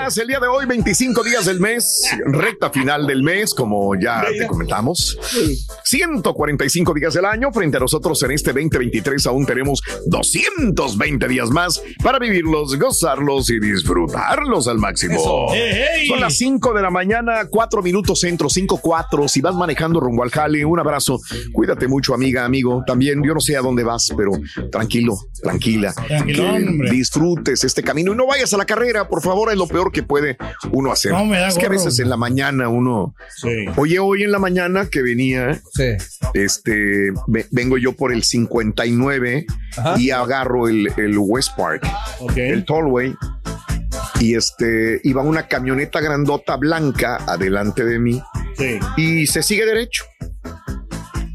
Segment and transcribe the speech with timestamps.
[0.00, 4.24] Días, el día de hoy, 25 días del mes, recta final del mes, como ya
[4.36, 5.18] te comentamos.
[5.84, 11.82] 145 días del año, frente a nosotros en este 2023 aún tenemos 220 días más
[12.02, 15.48] para vivirlos, gozarlos y disfrutarlos al máximo.
[16.08, 19.28] Son las 5 de la mañana, 4 minutos centro, 5, 4.
[19.28, 21.20] Si vas manejando rumbo al jale, un abrazo.
[21.52, 22.82] Cuídate mucho, amiga, amigo.
[22.86, 24.32] También, yo no sé a dónde vas, pero
[24.70, 25.94] tranquilo, tranquila.
[26.08, 29.83] Que disfrutes este camino y no vayas a la carrera, por favor, es lo peor
[29.92, 30.36] que puede
[30.72, 31.12] uno hacer.
[31.12, 33.14] No, me da es que a veces en la mañana uno.
[33.36, 33.66] Sí.
[33.76, 35.60] Oye, hoy en la mañana que venía,
[36.34, 39.46] este, ve- vengo yo por el 59
[39.98, 41.86] y agarro el, el West Park,
[42.36, 43.14] el Tollway.
[44.20, 48.22] Y este, iba una camioneta grandota blanca adelante de mí
[48.56, 48.78] Sí.
[48.96, 50.04] y se sigue derecho.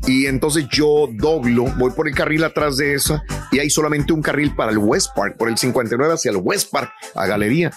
[0.09, 4.22] Y entonces yo doblo, voy por el carril atrás de esa y hay solamente un
[4.24, 7.72] carril para el West Park, por el 59 hacia el West Park, a Galería.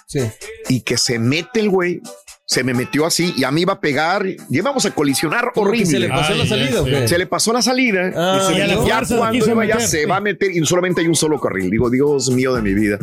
[0.68, 2.00] Y que se mete el güey,
[2.46, 5.86] se me metió así y a mí iba a pegar y íbamos a colisionar horrible.
[5.86, 7.08] se le pasó Ay, la salida?
[7.08, 9.80] Se le pasó la salida Ah, y se- y a la ya cuando iba ya
[9.80, 11.70] se va a meter y solamente hay un solo carril.
[11.70, 12.98] Digo, Dios mío de mi vida.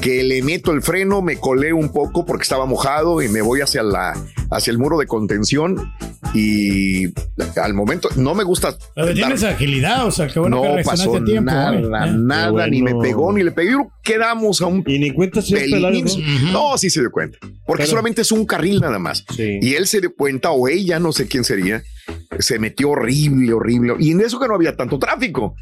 [0.00, 3.60] Que le meto el freno, me colé un poco porque estaba mojado y me voy
[3.60, 4.14] hacia la
[4.50, 5.92] hacia el muro de contención
[6.34, 7.06] y
[7.60, 10.74] al momento no me gusta Pero tienes dar- agilidad, o sea, qué bueno que no
[10.74, 11.50] reaccionaste pasó a tiempo.
[11.50, 12.06] nada.
[12.08, 12.12] ¿eh?
[12.16, 13.74] nada, ni me pegó, ni le pegué.
[14.02, 16.52] Quedamos a un Y ni cuenta si ¿no?
[16.52, 17.38] No, sí se dio cuenta.
[17.66, 19.24] Porque Pero- solamente es un carril nada más.
[19.34, 19.58] Sí.
[19.60, 21.82] Y él se dio cuenta, o ella, no sé quién sería,
[22.38, 23.94] se metió horrible, horrible.
[23.98, 25.54] Y en eso que no había tanto tráfico,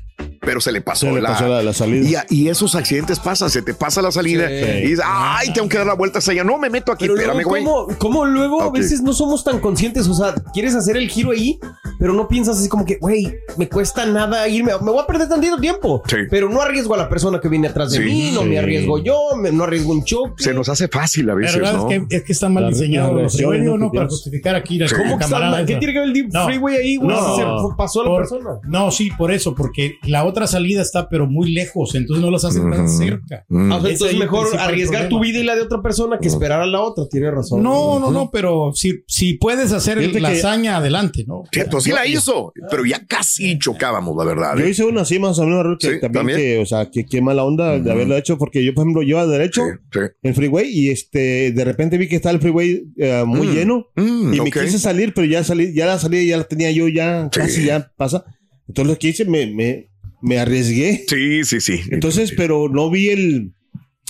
[0.44, 2.24] pero se le pasó, Se le la, pasó la- la salida.
[2.30, 4.54] Y, y esos accidentes pasan, se te pasa la salida Sí.
[4.54, 6.44] y dices, ay, tengo que dar la vuelta hacia allá.
[6.44, 7.64] No, me meto aquí, Pero espérame, luego, güey.
[7.64, 10.06] ¿cómo, cómo luego a veces no somos tan conscientes?
[10.08, 11.58] O sea, quieres hacer el giro ahí,
[11.98, 15.28] pero no piensas así como que, güey, me cuesta nada irme, me voy a perder
[15.28, 16.02] tantito tiempo.
[16.06, 16.16] Sí.
[16.30, 18.04] Pero no arriesgo a la persona que viene atrás de Sí.
[18.04, 18.48] mí, no Sí.
[18.48, 20.42] me arriesgo yo, me- no arriesgo un choque.
[20.42, 21.90] Se nos hace fácil a La veces, verdad ¿no?
[21.90, 23.90] es, que, es que está mal diseñado freeway, lo ¿no?
[23.92, 24.88] Para justificar aquí la.
[24.88, 25.64] ¿Cómo que está mal?
[25.66, 26.44] ¿Qué tiene que ver el deep No.
[26.44, 27.08] freeway ahí, güey?
[27.16, 27.34] No.
[27.36, 27.46] Si se
[27.76, 28.50] pasó a la Por- persona.
[28.64, 32.44] No, sí, por eso, porque la otra salida está pero muy lejos, entonces no las
[32.44, 33.44] hacen tan cerca.
[33.50, 36.66] Ah, entonces el mejor arriesgar tu vida y la de otra persona que esperar a
[36.66, 37.04] la otra.
[37.10, 37.62] Tiene razón.
[37.62, 41.44] No, no, no, pero si, si puedes hacer Fíjate la que- hazaña, adelante, ¿no?
[41.52, 44.56] Cierto, sí la hizo, pero ya casi chocábamos, la verdad.
[44.58, 44.70] Yo ¿eh?
[44.70, 46.38] hice una así más o menos, que Sí, también, también.
[46.38, 49.18] que, o sea, que qué mala onda de haberlo hecho, porque yo, por ejemplo, yo
[49.18, 50.00] a derecho, Sí, sí.
[50.22, 53.86] el freeway, y este, de repente vi que estaba el freeway eh, muy Mm, lleno,
[53.96, 56.88] mm, y me quise salir, pero ya salí, ya la salida ya la tenía yo,
[56.88, 57.40] ya Sí.
[57.40, 58.24] casi ya pasa.
[58.66, 59.90] Entonces lo que hice, me, me,
[60.24, 61.04] me arriesgué.
[61.06, 61.80] Sí, sí, sí.
[61.90, 63.52] Entonces, pero no vi el,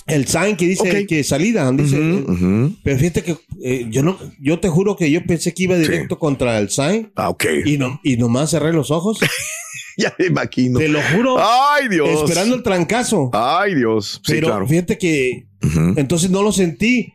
[0.07, 2.73] el sign que dice que salida, dice, ujú.
[2.83, 6.17] pero fíjate que eh, yo no, yo te juro que yo pensé que iba directo
[6.17, 7.11] contra el sign.
[7.15, 7.45] Ah, ok.
[7.65, 9.19] Y, no, y nomás cerré los ojos
[9.97, 10.79] ya me imagino.
[10.79, 11.35] Te lo juro.
[11.39, 12.09] Ay, Dios.
[12.23, 13.29] Esperando el trancazo.
[13.33, 14.21] Ay, Dios.
[14.23, 14.67] Sí, Pero claro.
[14.67, 15.47] fíjate que
[15.95, 17.11] entonces no lo sentí.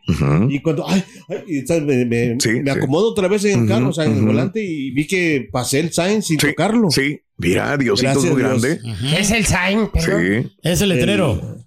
[0.49, 3.93] Y cuando ay, ay, me, me- Sí, me acomodo otra vez en el carro, o
[3.93, 6.89] sea, en el volante, y vi que pasé el sign sin tocarlo.
[6.91, 8.61] Sí, mira, Diosito es muy Dios.
[8.61, 8.79] grande.
[9.17, 10.51] Es el sign, Sí.
[10.63, 11.57] Es el letrero.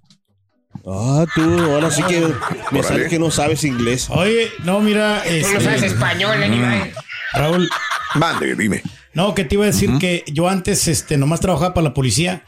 [0.87, 2.21] Ah, tú, ahora sí que
[2.71, 2.82] me Órale.
[2.82, 4.09] sale que no sabes inglés.
[4.11, 5.25] Oye, no, mira.
[5.25, 6.93] Este, español, animal.
[7.32, 7.69] Raúl,
[8.17, 8.82] Mande, dime.
[9.15, 12.44] no, que te iba a decir que yo antes este, nomás trabajaba para la policía.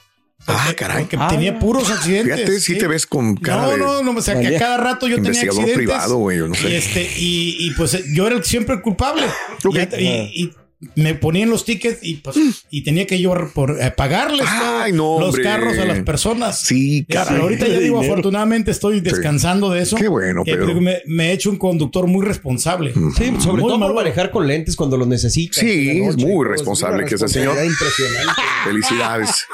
[0.46, 1.06] Ah, caray.
[1.06, 2.34] Porque tenía puros accidentes.
[2.36, 4.76] Fíjate, si te ves con cara No, de no, no, o sea, que a cada
[4.76, 5.76] rato yo tenía investigador accidentes.
[5.76, 6.76] privado, güey, yo no Y, sé.
[6.76, 9.26] este, y, y, pues yo era siempre el culpable.
[9.64, 9.76] Ok.
[9.98, 10.52] Y, y- y
[10.94, 12.36] me ponían los tickets y pues
[12.70, 15.42] y tenía que yo por eh, pagarles Ay, todo, no, los hombre.
[15.42, 16.60] carros a las personas.
[16.60, 17.28] Sí, Ya, caray.
[17.32, 18.12] pero ahorita ya digo, Dinero.
[18.12, 19.96] afortunadamente estoy descansando de eso.
[19.96, 22.92] Qué bueno, Eh, porque me, me he hecho un conductor muy responsable.
[23.16, 25.56] Sí, sobre Muy todo manejar con lentes cuando los necesitas.
[25.58, 27.56] Sí, es muy Es responsable que ese señor.
[27.64, 28.42] Impresionante.
[28.64, 29.46] Felicidades.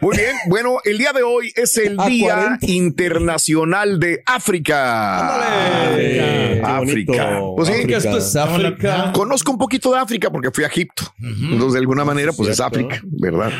[0.00, 0.34] Muy bien.
[0.48, 2.66] Bueno, el día de hoy es el A Día 40.
[2.66, 5.34] Internacional de África.
[5.34, 6.60] Ándale.
[6.62, 7.40] África.
[7.56, 9.12] Pues sí, África, esto es África.
[9.14, 11.14] Conozco un poquito de África porque fui a Egipto.
[11.20, 12.60] Entonces, de alguna manera, pues es.
[12.60, 13.50] África, ¿verdad?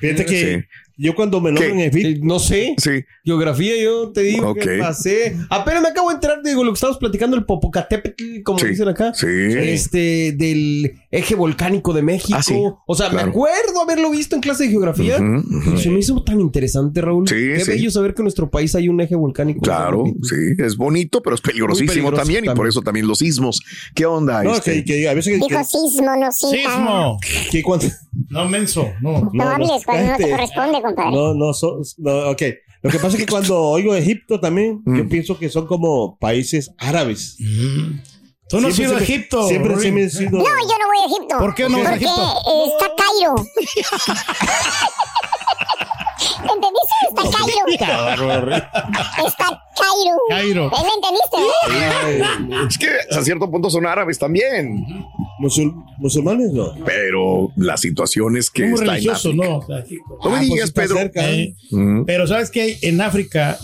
[0.00, 0.68] Fíjate que Sí.
[0.96, 1.84] Yo cuando me nombran ¿Qué?
[1.86, 2.74] en FIT, No sé.
[2.78, 3.04] Sí.
[3.24, 4.60] Geografía, yo te digo Ok.
[4.60, 5.36] que pasé.
[5.50, 8.66] Apenas me acabo de enterar, digo, lo que estamos platicando, el Popocatépetl, como Sí.
[8.68, 9.12] dicen acá.
[9.14, 9.26] Sí.
[9.28, 12.36] Este, del eje volcánico de México.
[12.38, 12.54] Ah, sí.
[12.86, 13.26] O sea, Claro.
[13.26, 15.16] me acuerdo haberlo visto en clase de geografía.
[15.16, 15.60] Ujú, ujú.
[15.64, 17.28] Pero se me hizo tan interesante, Raúl.
[17.28, 17.70] Sí, Qué sí.
[17.72, 19.60] bello saber que en nuestro país hay un eje volcánico.
[19.60, 22.68] Claro, sí, es bonito, pero es peligrosísimo peligroso también, y por también.
[22.68, 23.60] eso también los sismos.
[23.94, 24.42] ¿Qué onda?
[24.42, 24.84] no, este?
[24.84, 26.50] que, que a veces que, Dijo que, sismo, no sismo.
[26.52, 27.18] Sismo.
[27.50, 27.86] que cuando
[28.34, 28.90] No, menso.
[29.00, 29.12] No.
[29.12, 30.30] No, No, no, hables cuando no te cállate.
[30.30, 31.10] corresponde, compadre.
[31.12, 32.42] no, no, son- no, ok.
[32.82, 34.96] Lo que pasa es que cuando oigo Egipto también, Mm.
[34.98, 37.36] yo pienso que son como países árabes.
[37.38, 38.00] Mm.
[38.46, 39.48] Tú no has ido a Egipto.
[39.48, 40.32] Siempre se me ha sido.
[40.32, 41.38] No, yo no voy a Egipto.
[41.38, 42.22] ¿Por qué no vas a Porque Egipto?
[42.46, 43.34] eh, está Cairo.
[46.52, 46.94] ¿Entendiste?
[47.08, 48.66] Está Cairo.
[49.26, 50.16] Está Cairo.
[50.28, 50.66] Cairo.
[50.66, 52.66] ¿Eh, ¿Me entendiste?
[52.68, 54.84] Es que a cierto punto son árabes también,
[55.40, 56.74] Musul- musulmanes no.
[56.84, 59.46] pero la situación es que Muy está en religioso, África.
[59.48, 59.58] ¿no?
[59.58, 59.76] O sea.
[59.78, 60.96] No me Ah, pues digas, está Pedro.
[60.96, 61.30] cerca.
[61.30, 62.04] Eh, Mm.
[62.04, 63.58] pero sabes que en África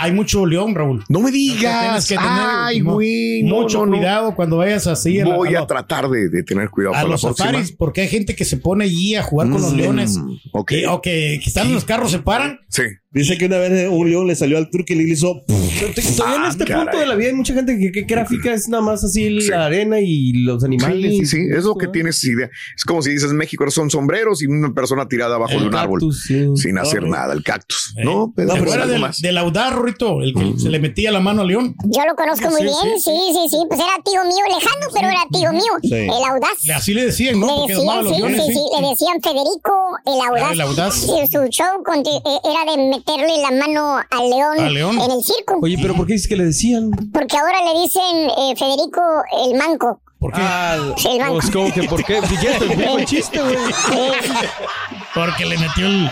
[0.00, 1.04] hay mucho león, Raúl.
[1.08, 2.06] No me digas.
[2.06, 3.42] que tener Ay, mu- güey.
[3.42, 3.96] no, mucho no, no.
[3.98, 7.72] cuidado cuando vayas así Voy a tratar de, de tener cuidado a para los safaris,
[7.72, 10.16] porque hay gente que se pone allí a jugar con los Mm, leones.
[10.52, 10.72] ok.
[10.90, 12.60] O que, que están en los carros, se paran.
[12.68, 12.82] Sí.
[13.18, 15.42] Dice que una vez un león le salió al turco y le hizo.
[15.46, 16.84] Todavía en Ah, este caray.
[16.84, 19.40] punto de la vida hay mucha gente que, que, que África es nada más así
[19.40, 19.48] Sí.
[19.48, 21.10] la arena y los animales.
[21.12, 21.92] Sí, sí, es lo que ¿no?
[21.92, 22.48] tienes idea.
[22.76, 25.74] Es como si dices México son sombreros y una persona tirada abajo El de un
[25.74, 26.46] árbol sí.
[26.56, 27.94] sin hacer No, nada, el cactus.
[27.96, 28.04] Eh.
[28.04, 29.20] No, pero ¿Te pues, algo del, más.
[29.20, 30.22] del audaz, Rito?
[30.22, 31.74] El que se le metía la mano al león.
[31.84, 33.56] Yo lo conozco muy Sí, bien, sí, sí, sí, sí.
[33.68, 35.72] Pues era tío mío lejano, pero era tío mío.
[35.82, 35.94] Sí.
[35.94, 36.76] El audaz.
[36.76, 37.66] Así le decían, ¿no?
[37.66, 38.46] Le decían, los sí, leones.
[38.46, 39.72] sí, sí, le decían Federico
[40.06, 40.52] el audaz.
[40.52, 41.02] el audaz.
[41.04, 45.58] Y su show eh, era de meterle la mano al león, en el circo.
[45.62, 46.90] Oye, pero ¿por qué dices que le decían?
[47.12, 48.02] Porque ahora le dicen
[48.38, 49.00] eh, Federico
[49.46, 50.00] el manco.
[50.18, 50.40] ¿Por qué?
[50.42, 51.38] Ah, el banco.
[51.40, 52.20] pues que ¿por qué?
[52.26, 53.56] Si ya te explico el chiste, güey.
[55.14, 56.10] Porque le metió el-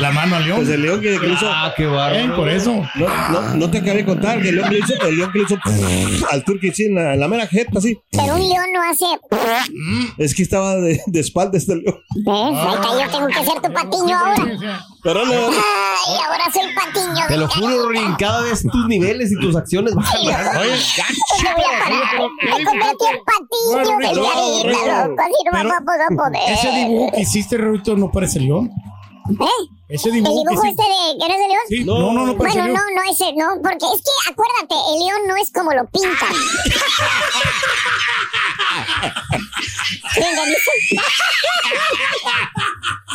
[0.00, 0.58] la mano al león.
[0.58, 1.48] Pues el león que, hizo.
[1.48, 2.36] Ah, qué Eh, bárbaro.
[2.36, 2.72] por eso.
[2.94, 5.32] No, no, no te acabé de contar que el león que le hizo, el león
[5.32, 5.56] que le hizo
[6.30, 6.44] al
[6.74, 7.98] sí, en la, en la mera jeta, así.
[8.10, 9.04] Pero un león no hace.
[10.18, 11.96] Es que estaba de, de espalda este león.
[12.14, 12.26] ¿Ves?
[12.26, 14.84] Ahí está, yo tengo que ser tu patiño ahora.
[15.02, 17.26] Pero no, Ay, ahora soy patiño.
[17.28, 20.20] Te lo juro, Rin, cada vez tus niveles y tus acciones bajan.
[20.20, 20.72] Oye,
[22.42, 23.98] me convertí en patiño.
[23.98, 25.22] Peñarita, loco.
[25.22, 26.52] Así no vamos a poder.
[26.52, 28.70] Ese dibujo que hiciste, Rito, no parece león.
[29.28, 29.77] ¿Eh?
[29.88, 31.62] Ese ¿El dibujo que este de que no es de león?
[31.68, 34.98] Sí, no, no, no parece Bueno, no, no ese, no, porque es que acuérdate, el
[35.06, 36.34] león no es como lo pintan.
[40.12, 40.70] ¿Sí entendiste?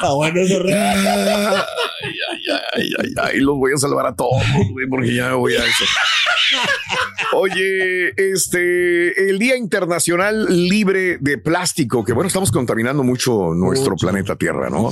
[0.01, 0.97] Ah, bueno, eso es real.
[0.97, 2.41] Ay, ay,
[2.73, 5.63] ay, ay, ay, los voy a salvar a todos, güey, porque ya me voy a
[5.65, 5.85] eso.
[7.33, 14.35] Oye, este, el Día Internacional Libre de Plástico, que bueno, estamos contaminando mucho nuestro planeta
[14.35, 14.91] Tierra, ¿no?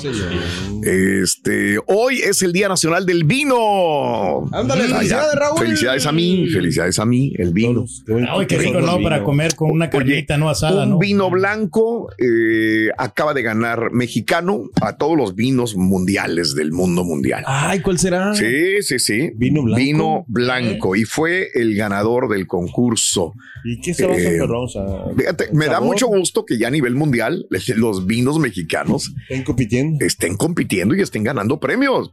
[0.83, 4.49] Este, hoy es el Día Nacional del Vino.
[4.51, 5.35] Ándale, felicidades.
[5.35, 5.59] Raúl.
[5.59, 7.85] Felicidades a mí, felicidades a mí, el vino.
[8.29, 9.01] Ay, qué rico, ¿no?
[9.01, 10.99] Para comer con una carnita no asada, Un ¿no?
[10.99, 17.43] vino blanco eh, acaba de ganar mexicano a todos los vinos mundiales del mundo mundial.
[17.47, 18.33] Ay, ¿cuál será?
[18.33, 19.31] Sí, sí, sí.
[19.35, 19.79] Vino blanco.
[19.83, 20.95] Vino blanco.
[20.95, 23.33] Y fue el ganador del concurso.
[23.63, 24.41] ¿Y qué se va a Eh?
[24.41, 24.83] O sea,
[25.15, 30.05] Fíjate, me da mucho gusto que ya a nivel mundial los vinos mexicanos Están compitiendo.
[30.05, 32.11] estén compitiendo y estén ganando premios.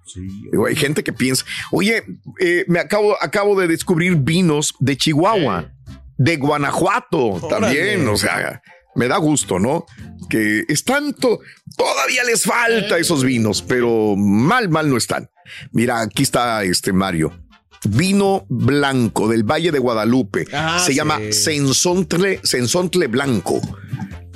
[0.69, 2.05] Hay gente que piensa, oye,
[2.41, 5.73] eh, me acabo, acabo de descubrir vinos de Chihuahua,
[6.17, 8.63] de Guanajuato también, o sea,
[8.95, 9.85] me da gusto, ¿no?
[10.29, 11.41] que están to-
[11.77, 15.31] todavía les falta esos vinos, pero mal, mal no están.
[15.73, 17.33] Mira, aquí está este Mario.
[17.89, 20.45] Vino blanco del Valle de Guadalupe.
[20.53, 23.59] Ah, Se llama Sensontle, Sensontle Blanco.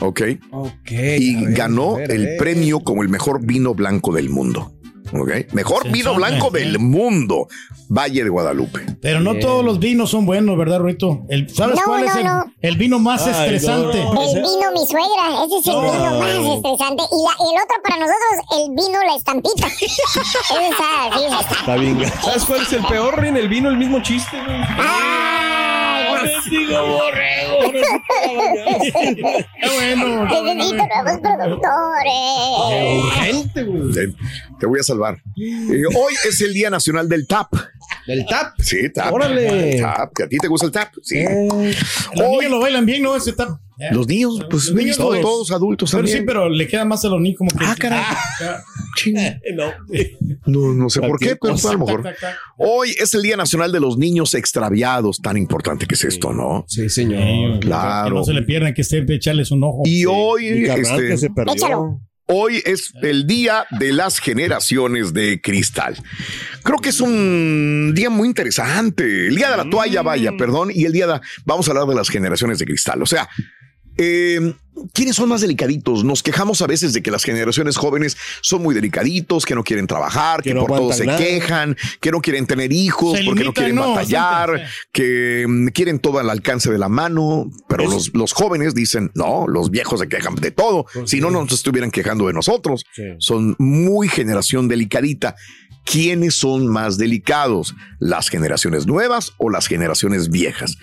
[0.01, 0.23] Ok.
[0.51, 0.91] Ok.
[0.91, 4.73] Y ganó ver, el premio como el mejor vino blanco del mundo.
[5.15, 5.53] Ok.
[5.53, 6.61] Mejor vino blanco ¿eh?
[6.61, 7.49] del mundo.
[7.89, 8.81] Valle de Guadalupe.
[9.03, 11.23] Pero no todos los vinos son buenos, ¿verdad, Ruito?
[11.29, 12.45] El- ¿Sabes No, cuál es el, no.
[12.63, 14.03] el vino más Ay, estresante?
[14.03, 14.13] no.
[14.13, 17.03] El vino mi suegra, ese es el vino más estresante.
[17.13, 19.67] Y la- el otro para nosotros, el vino la estampita.
[19.83, 21.55] Ese está, sí, está.
[21.61, 22.03] Está bien.
[22.23, 24.59] ¿Sabes cuál es el peor, en El vino, el mismo chiste, güey.
[24.79, 26.05] Ay,
[26.51, 27.73] Digo, borrego.
[28.93, 30.25] Qué bueno.
[30.55, 33.05] necesito nuevos productores.
[33.05, 34.15] Urgente, güey.
[34.59, 35.23] Te voy a salvar.
[35.37, 37.53] Eh, hoy es el Día Nacional del TAP.
[38.07, 38.55] Del tap.
[38.59, 39.13] Sí, TAP.
[39.13, 39.79] Órale.
[39.81, 40.11] TAP.
[40.25, 40.93] ¿A ti te gusta el TAP?
[41.03, 41.19] Sí.
[41.19, 41.49] Eh,
[42.15, 43.15] Los Hoy- niños lo bailan bien, ¿no?
[43.17, 43.59] Ese está.
[43.91, 46.19] Los niños, pues Los niños, todos, todos adultos Pero también.
[46.19, 47.65] sí, pero le queda más a los niños como que.
[47.65, 48.01] Ah, caray.
[48.01, 48.63] Ah,
[48.97, 49.41] Chinga.
[49.57, 49.73] No.
[50.47, 52.15] No, no sé por qué, pero pues, a lo mejor.
[52.59, 55.19] Hoy es el Día Nacional de los Niños Extraviados.
[55.21, 56.65] Tan importante que es esto, ¿no?
[56.69, 57.61] Sí, señor.
[57.61, 58.17] Que Claro.
[58.17, 59.83] no se le pierdan, que esté echarles un ojo.
[59.85, 61.55] Y hoy, este, que se perdió.
[61.55, 62.01] Échalo.
[62.27, 65.97] Hoy es el día de las generaciones de cristal.
[66.63, 69.27] Creo que es un día muy interesante.
[69.27, 71.21] El día de la toalla, vaya, perdón, y el día de.
[71.45, 73.03] Vamos a hablar de las generaciones de cristal.
[73.03, 73.29] O sea,
[73.97, 74.55] eh,
[74.93, 76.05] ¿quiénes son más delicaditos?
[76.05, 79.87] Nos quejamos a veces de que las generaciones jóvenes son muy delicaditos, que no quieren
[79.87, 81.19] trabajar, que, Que no por todo se nada.
[81.19, 85.99] quejan, que no quieren tener hijos, Se porque no quieren no, batallar, que mm, quieren
[85.99, 87.51] todo al alcance de la mano.
[87.69, 90.87] Pero los, los jóvenes dicen, no, los viejos se quejan de todo.
[91.05, 92.85] Si no, no nos estuvieran quejando de nosotros.
[92.93, 93.03] Sí.
[93.19, 95.37] Son muy generación delicadita.
[95.85, 97.75] ¿Quiénes son más delicados?
[97.99, 100.77] ¿Las generaciones nuevas o las generaciones viejas?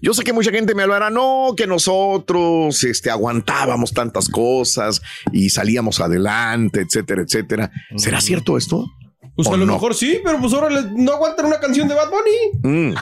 [0.00, 5.50] Yo sé que mucha gente me hablará, no, que nosotros este, aguantábamos tantas cosas y
[5.50, 7.70] salíamos adelante, etcétera, etcétera.
[7.96, 8.86] ¿Será cierto esto?
[9.36, 9.72] Pues ¿O a lo no?
[9.72, 12.92] mejor sí, pero pues ahora les- no aguantan una canción de Bad Bunny.
[12.92, 12.94] Mm.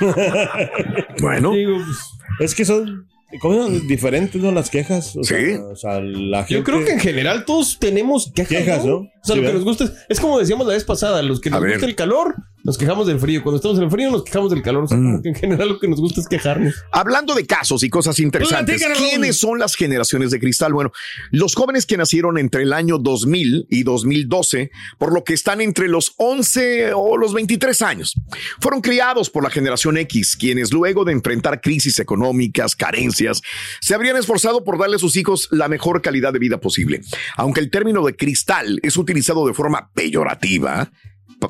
[1.20, 1.98] bueno, Digo, pues,
[2.40, 3.06] Es que son
[3.40, 3.68] ¿cómo?
[3.68, 4.52] diferentes, ¿no?
[4.52, 5.16] Las quejas.
[5.16, 5.34] O Sí.
[5.34, 6.54] Sea, o sea, la gente.
[6.54, 8.48] yo creo que en general todos tenemos quejas.
[8.48, 8.96] Quejas, ¿no?
[8.96, 9.54] O sea, Sí, lo que ¿verdad?
[9.54, 12.34] nos gusta es, es como decíamos la vez pasada, los que nos gusta el calor,
[12.66, 13.44] nos quejamos del frío.
[13.44, 14.84] Cuando estamos en el frío, nos quejamos del calor.
[14.84, 15.22] O sea, Mm.
[15.22, 16.74] que en general lo que nos gusta es quejarnos.
[16.90, 18.84] Hablando de casos y cosas interesantes.
[18.98, 20.72] ¿quiénes son las generaciones de cristal?
[20.72, 20.90] Bueno,
[21.30, 25.86] los jóvenes que nacieron entre el año 2000 y 2012, por lo que están entre
[25.86, 28.14] los 11 o los 23 años,
[28.60, 33.42] fueron criados por la generación X, quienes luego de enfrentar crisis económicas, carencias,
[33.80, 37.00] se habrían esforzado por darle a sus hijos la mejor calidad de vida posible.
[37.36, 40.90] Aunque el término de cristal es utilizado de forma peyorativa,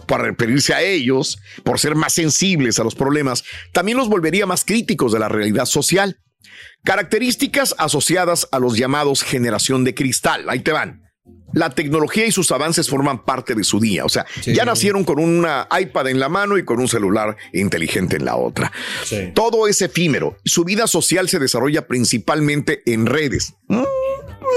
[0.06, 4.64] para referirse a ellos, por ser más sensibles a los problemas, también los volvería más
[4.64, 6.18] críticos de la realidad social.
[6.84, 10.48] Características asociadas a los llamados generación de cristal.
[10.48, 11.02] Ahí te van.
[11.52, 14.04] La tecnología y sus avances forman parte de su día.
[14.04, 14.54] O sea, Sí.
[14.54, 18.36] ya nacieron con una iPad en la mano y con un celular inteligente en la
[18.36, 18.70] otra.
[19.04, 19.32] Sí.
[19.34, 20.36] Todo es efímero.
[20.44, 23.54] Su vida social se desarrolla principalmente en redes.
[23.68, 23.82] Mm,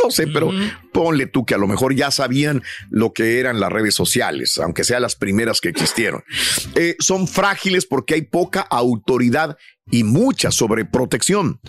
[0.03, 0.51] No sé, pero
[0.91, 4.84] ponle tú que a lo mejor ya sabían lo que eran las redes sociales, aunque
[4.84, 6.24] sean las primeras que existieron.
[6.75, 9.58] Eh, son frágiles porque hay poca autoridad
[9.91, 11.60] y mucha sobreprotección.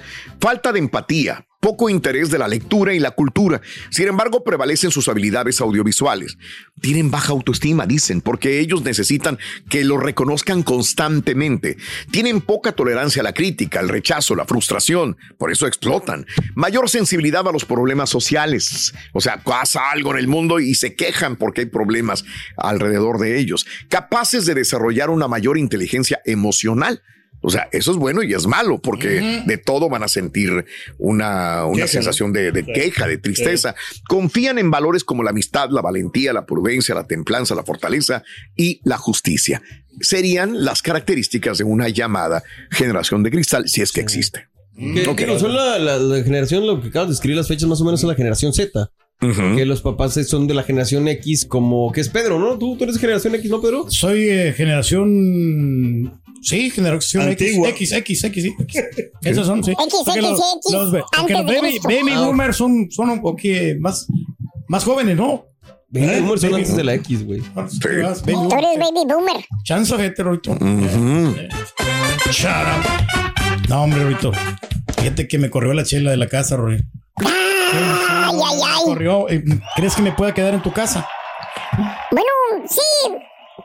[0.40, 3.60] Falta de empatía, poco interés de la lectura y la cultura.
[3.90, 6.38] Sin embargo, prevalecen sus habilidades audiovisuales.
[6.80, 9.38] Tienen baja autoestima, dicen, porque ellos necesitan
[9.68, 11.76] que lo reconozcan constantemente.
[12.10, 15.18] Tienen poca tolerancia a la crítica, al rechazo, la frustración.
[15.38, 16.26] Por eso explotan.
[16.54, 18.94] Mayor sensibilidad a los problemas sociales.
[19.12, 22.24] O sea, pasa algo en el mundo y se quejan porque hay problemas
[22.56, 23.66] alrededor de ellos.
[23.88, 27.02] Capaces de desarrollar una mayor inteligencia emocional.
[27.42, 30.64] O sea, eso es bueno y es malo porque de todo van a sentir
[30.98, 33.74] una, una Queja, sensación de, de queja, de tristeza.
[34.08, 38.22] Confían en valores como la amistad, la valentía, la prudencia, la templanza, la fortaleza
[38.56, 39.62] y la justicia.
[40.00, 44.48] Serían las características de una llamada generación de cristal, si es que existe.
[44.76, 47.80] Que, digo, son la, la- la generación, lo que acabas de escribir las fechas más
[47.80, 48.90] o menos son la generación Z.
[49.20, 52.56] Que los papás son de la generación X, como que es Pedro, ¿no?
[52.58, 53.84] ¿Tú, tú eres generación X, ¿no, Pedro?
[53.90, 56.20] Soy eh, generación.
[56.42, 57.68] Sí, generación Antigua.
[57.68, 58.54] X, X, X, sí.
[58.58, 58.82] X.
[59.22, 59.72] Esos son, sí.
[59.72, 62.24] X, Porque X, los, X, los porque los baby, baby Ah.
[62.24, 64.06] boomers son, son un poquito más,
[64.68, 65.44] más jóvenes, ¿no?
[65.90, 67.40] Baby boomers son Baby antes de la X, güey.
[67.40, 67.78] Sí.
[68.24, 68.58] Tú boomer.
[68.58, 69.44] eres baby boomer.
[69.64, 70.52] Chance gente, Rito.
[70.52, 71.34] Ujú.
[72.30, 73.68] Shut up.
[73.68, 74.32] No, hombre, Rito.
[74.96, 76.82] Fíjate que me corrió la chela de la casa, Rory.
[77.72, 78.84] Ay, ay, ay.
[78.84, 79.28] Corrió.
[79.28, 79.42] eh,
[79.76, 81.08] ¿Crees que me pueda quedar en tu casa?
[82.10, 82.28] Bueno,
[82.68, 83.12] sí,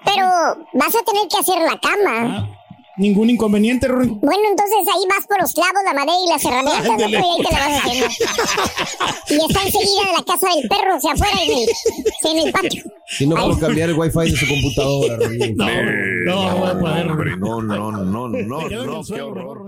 [0.05, 0.25] pero
[0.73, 2.49] vas a tener que hacer la cama.
[2.97, 4.07] ningún inconveniente, Rory.
[4.07, 7.09] Bueno, entonces ahí vas por los clavos, la madera y las herramientas, ¿no?
[7.09, 8.07] Y ahí te la vas haciendo.
[9.27, 12.53] Y está enseguida de la casa del perro, o sea, afuera en el, en el
[12.53, 12.83] patio.
[13.07, 15.55] Si no puedo cambiar el wifi de su computadora, Rory.
[15.55, 15.65] No,
[16.51, 17.11] no, voy a poder.
[17.11, 19.67] Hombre, no, no, no, no, no, qué horror.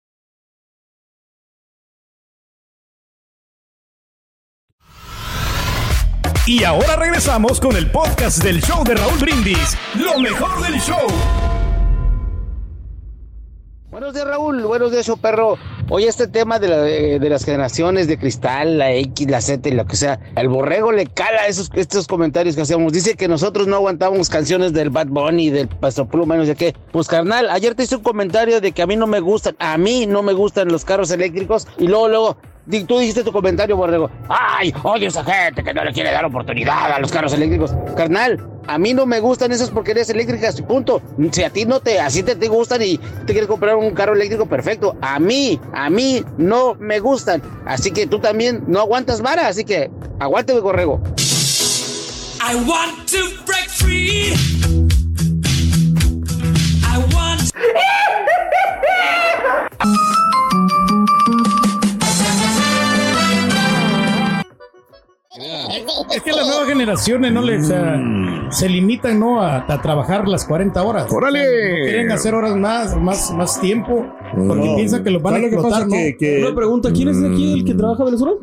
[6.47, 9.77] Y ahora regresamos con el podcast del show de Raúl Brindis.
[9.93, 10.97] Lo mejor del show.
[13.91, 14.63] Buenos días, Raúl.
[14.63, 15.59] Buenos días, show perro.
[15.89, 19.85] Oye, este tema de, de las generaciones de cristal, la X, la Z y lo
[19.85, 22.91] que sea, el borrego le cala esos, estos comentarios que hacemos.
[22.91, 26.73] Dice que nosotros no aguantamos canciones del Bad Bunny, del Pastor Pluma, no sé qué.
[26.91, 29.77] Pues, carnal, ayer te hice un comentario de que a mí no me gustan, a
[29.77, 32.37] mí no me gustan los carros eléctricos, y luego, luego,
[32.87, 34.09] tú dijiste tu comentario, borrego.
[34.29, 37.73] Ay, odio esa gente que no le quiere dar oportunidad a los carros eléctricos.
[37.95, 41.01] Carnal, a mí no me gustan esas porquerías eléctricas, punto.
[41.31, 44.13] Si a ti no te, así te, te gustan y te quieres comprar un carro
[44.13, 44.95] eléctrico, perfecto.
[45.01, 47.41] A mí, a mí no me gustan.
[47.65, 49.89] Así que tú también no aguantas vara, así que
[50.19, 51.01] aguántame, corrego.
[52.43, 54.33] I want to break free.
[56.83, 57.90] I want.
[66.13, 68.01] Es que las nuevas generaciones no le, o sea,
[68.49, 69.41] se limitan ¿no?
[69.41, 71.07] a, a trabajar las 40 horas.
[71.11, 71.39] ¡Órale!
[71.43, 74.75] No quieren hacer horas más, más, más tiempo, porque No.
[74.75, 75.87] piensan que los van a ¿Sabes lo que explotar?
[75.87, 75.93] ¿no?
[75.95, 78.33] Que- que- Una pregunta, ¿quién es de aquí el que trabaja en Venezuela?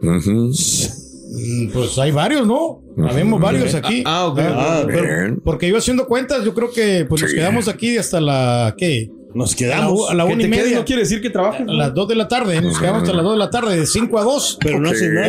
[0.00, 2.82] Mm, Pues hay varios, ¿no?
[3.08, 4.02] Habemos varios aquí.
[4.06, 4.38] Ah, ok.
[4.40, 4.86] Ah, ok.
[4.90, 9.10] pero- porque yo haciendo cuentas, yo creo que pues nos quedamos aquí hasta la ¿qué?
[9.34, 10.10] Nos A la, quedamos.
[10.10, 10.78] a la Que una y quedes media.
[10.78, 11.68] no quiere decir que trabajes.
[11.68, 13.86] A las 2 de la tarde, nos quedamos hasta las 2 de la tarde, de
[13.86, 14.58] 5 a 2.
[14.62, 15.28] Pero no hace nada.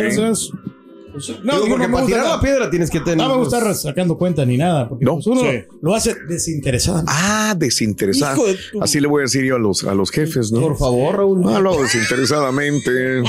[1.18, 2.36] Entonces, no, Digo, porque no para tirar nada.
[2.36, 3.18] la piedra tienes que tener.
[3.18, 5.64] No me gusta sacando cuenta ni nada, porque No, pues, uno sí.
[5.82, 7.12] lo hace desinteresadamente.
[7.14, 8.36] Ah, desinteresado.
[8.36, 10.60] Hijo de tu- Así le voy a decir yo a los, a los jefes, ¿no?
[10.60, 11.42] Por favor, Raúl.
[11.46, 13.22] Ah, no, desinteresadamente.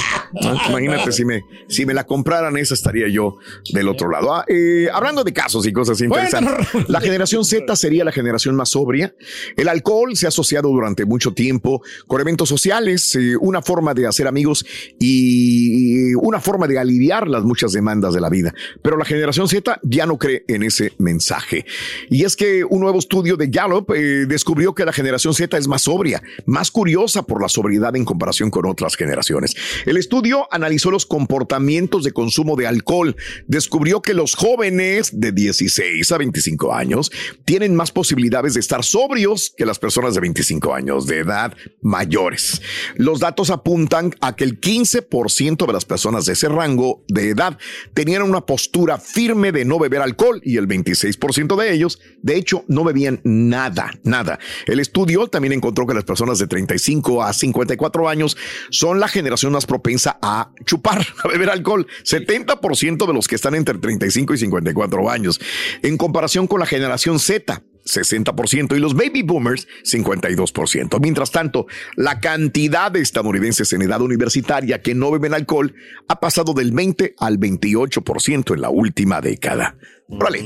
[0.43, 3.37] Ah, Imagínate si me, si me la compraran, esa estaría yo
[3.73, 4.33] del otro lado.
[4.33, 6.67] Ah, eh, hablando de casos y cosas interesantes.
[6.87, 9.15] La generación Z sería la generación más sobria.
[9.55, 14.07] El alcohol se ha asociado durante mucho tiempo con eventos sociales, eh, una forma de
[14.07, 14.65] hacer amigos
[14.99, 18.53] y una forma de aliviar las muchas demandas de la vida.
[18.81, 21.65] Pero la generación Z ya no cree en ese mensaje.
[22.09, 25.67] Y es que un nuevo estudio de Gallup eh, descubrió que la generación Z es
[25.67, 29.55] más sobria, más curiosa por la sobriedad en comparación con otras generaciones.
[29.85, 33.15] El estudio analizó los comportamientos de consumo de alcohol.
[33.47, 37.11] Descubrió que los jóvenes de 16 a 25 años
[37.45, 42.61] tienen más posibilidades de estar sobrios que las personas de 25 años de edad mayores.
[42.95, 47.57] Los datos apuntan a que el 15% de las personas de ese rango de edad
[47.93, 52.63] tenían una postura firme de no beber alcohol y el 26% de ellos, de hecho,
[52.67, 54.39] no bebían nada, nada.
[54.65, 58.37] El estudio también encontró que las personas de 35 a 54 años
[58.69, 61.87] son la generación más propensa a chupar, a beber alcohol.
[62.03, 65.39] 70% de los que están entre 35 y 54 años.
[65.81, 67.63] En comparación con la generación Z,
[67.97, 70.99] 60% y los baby boomers 52%.
[71.01, 75.73] Mientras tanto, la cantidad de estadounidenses en edad universitaria que no beben alcohol
[76.07, 79.75] ha pasado del 20 al 28% en la última década.
[80.11, 80.41] Órale,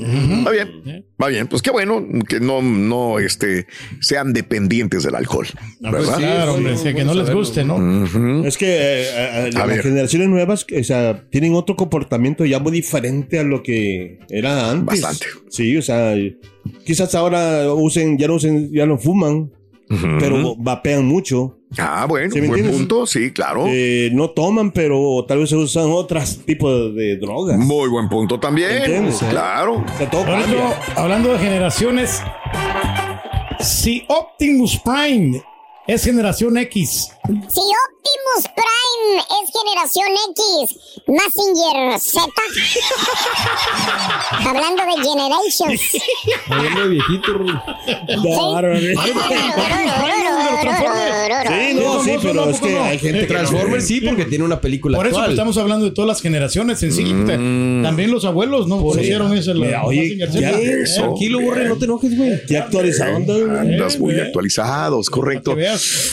[0.45, 1.47] va bien, va bien.
[1.47, 3.65] Pues qué bueno que no, no este,
[4.01, 5.47] sean dependientes del alcohol.
[5.79, 6.17] ¿verdad?
[6.17, 8.45] Claro, hombre, sí, que no les guste, ¿no?
[8.45, 12.73] Es que eh, eh, A las generaciones nuevas o sea, tienen otro comportamiento ya muy
[12.73, 15.01] diferente a lo que era antes.
[15.01, 15.27] Bastante.
[15.49, 16.13] Sí, o sea,
[16.85, 19.49] quizás ahora usen, ya no usen, ya no fuman,
[20.19, 21.57] pero vapean mucho.
[21.77, 22.75] Ah, bueno, ¿Sí buen entiendes?
[22.77, 23.65] punto, sí, claro.
[23.67, 27.57] Eh, no toman, pero tal vez usan otros tipos de drogas.
[27.57, 28.71] Muy buen punto también.
[28.71, 29.21] ¿Entiendes?
[29.29, 29.83] Claro.
[29.83, 30.69] O sea, todo Por cambia.
[30.69, 32.21] eso, hablando de generaciones,
[33.59, 35.41] si Optimus Prime
[35.87, 37.09] es generación X,
[37.49, 42.25] Si Optimus Prime es generación X, Massinger Z.
[44.49, 45.81] Hablando de Generations.
[46.49, 47.33] Hablando de viejito,
[50.61, 50.87] Raúl.
[51.47, 54.97] Sí, no, sí, pero es que hay gente que Transformers sí, porque tiene una película
[54.97, 55.27] Por eso actual.
[55.29, 57.03] que estamos hablando de todas las generaciones en sí.
[57.25, 57.37] Te-
[57.83, 58.81] También los abuelos, ¿no?
[58.81, 59.53] Conocieron eso.
[59.85, 60.51] oye, ya.
[60.51, 62.45] Eh, Tranquilo, Borre, no te enojes, güey.
[62.47, 63.15] Qué actualizado.
[63.17, 65.55] Andas muy actualizados, correcto.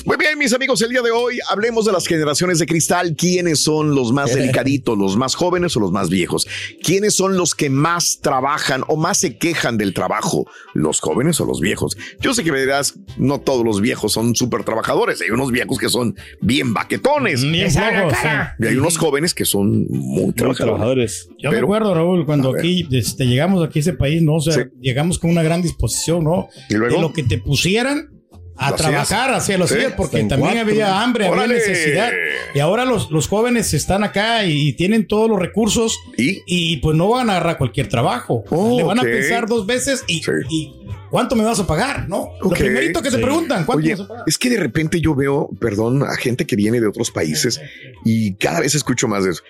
[0.05, 3.15] Muy bien, mis amigos, el día de hoy hablemos de las generaciones de cristal.
[3.17, 6.47] ¿Quiénes son los más delicaditos, los más jóvenes o los más viejos?
[6.83, 10.47] ¿Quiénes son los que más trabajan o más se quejan del trabajo?
[10.75, 11.97] ¿Los jóvenes o los viejos?
[12.21, 15.21] Yo sé que me dirás, no todos los viejos son súper trabajadores.
[15.23, 17.43] Hay unos viejos que son bien baquetones.
[17.43, 18.15] Bien flojos,
[18.59, 21.29] Y hay unos jóvenes que son muy trabajadores.
[21.39, 24.35] Yo me Pero- acuerdo, Raúl, cuando aquí este, llegamos aquí a ese país, ¿no?
[24.35, 26.49] O sea, llegamos con una gran disposición, ¿no?
[26.69, 26.97] ¿Y luego?
[26.97, 28.11] De lo que te pusieran
[28.57, 29.77] a trabajar, hacia los Sí.
[29.77, 30.71] días, porque En también cuatro.
[30.73, 32.11] había hambre, había necesidad.
[32.55, 36.77] Y ahora los, los jóvenes están acá y, tienen todos los recursos ¿Y?
[36.79, 38.45] pues no van a agarrar cualquier trabajo.
[38.51, 40.73] Oh, Le van a pensar dos veces y, y
[41.11, 42.09] ¿cuánto me vas a pagar?
[42.09, 42.29] ¿No?
[42.43, 43.23] Lo primerito que te Sí.
[43.23, 44.25] preguntan, ¿cuánto Oye, me vas a pagar?
[44.27, 47.61] es que de repente yo veo, perdón, a gente que viene de otros países
[48.05, 49.43] y cada vez escucho más de eso.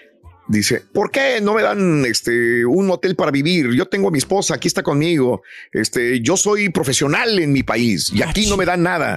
[0.50, 3.70] Dice, ¿por qué no me dan este un hotel para vivir?
[3.72, 5.42] Yo tengo a mi esposa, aquí está conmigo.
[5.72, 9.16] Este, yo soy profesional en mi país y aquí no me dan nada.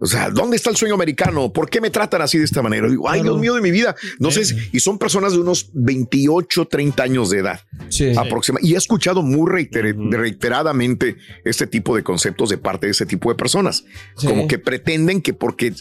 [0.00, 1.52] O sea, ¿dónde está el sueño americano?
[1.52, 2.88] ¿Por qué me tratan así de esta manera?
[2.88, 3.94] Digo, ay, Dios mío de mi vida.
[4.18, 7.60] No sé, y son personas de unos 28, 30 años de edad.
[8.16, 8.70] aproximadamente.
[8.70, 13.28] Y he escuchado muy reiter- reiteradamente este tipo de conceptos de parte de ese tipo
[13.28, 13.84] de personas.
[14.16, 14.26] Sí.
[14.26, 15.74] Como que pretenden que porque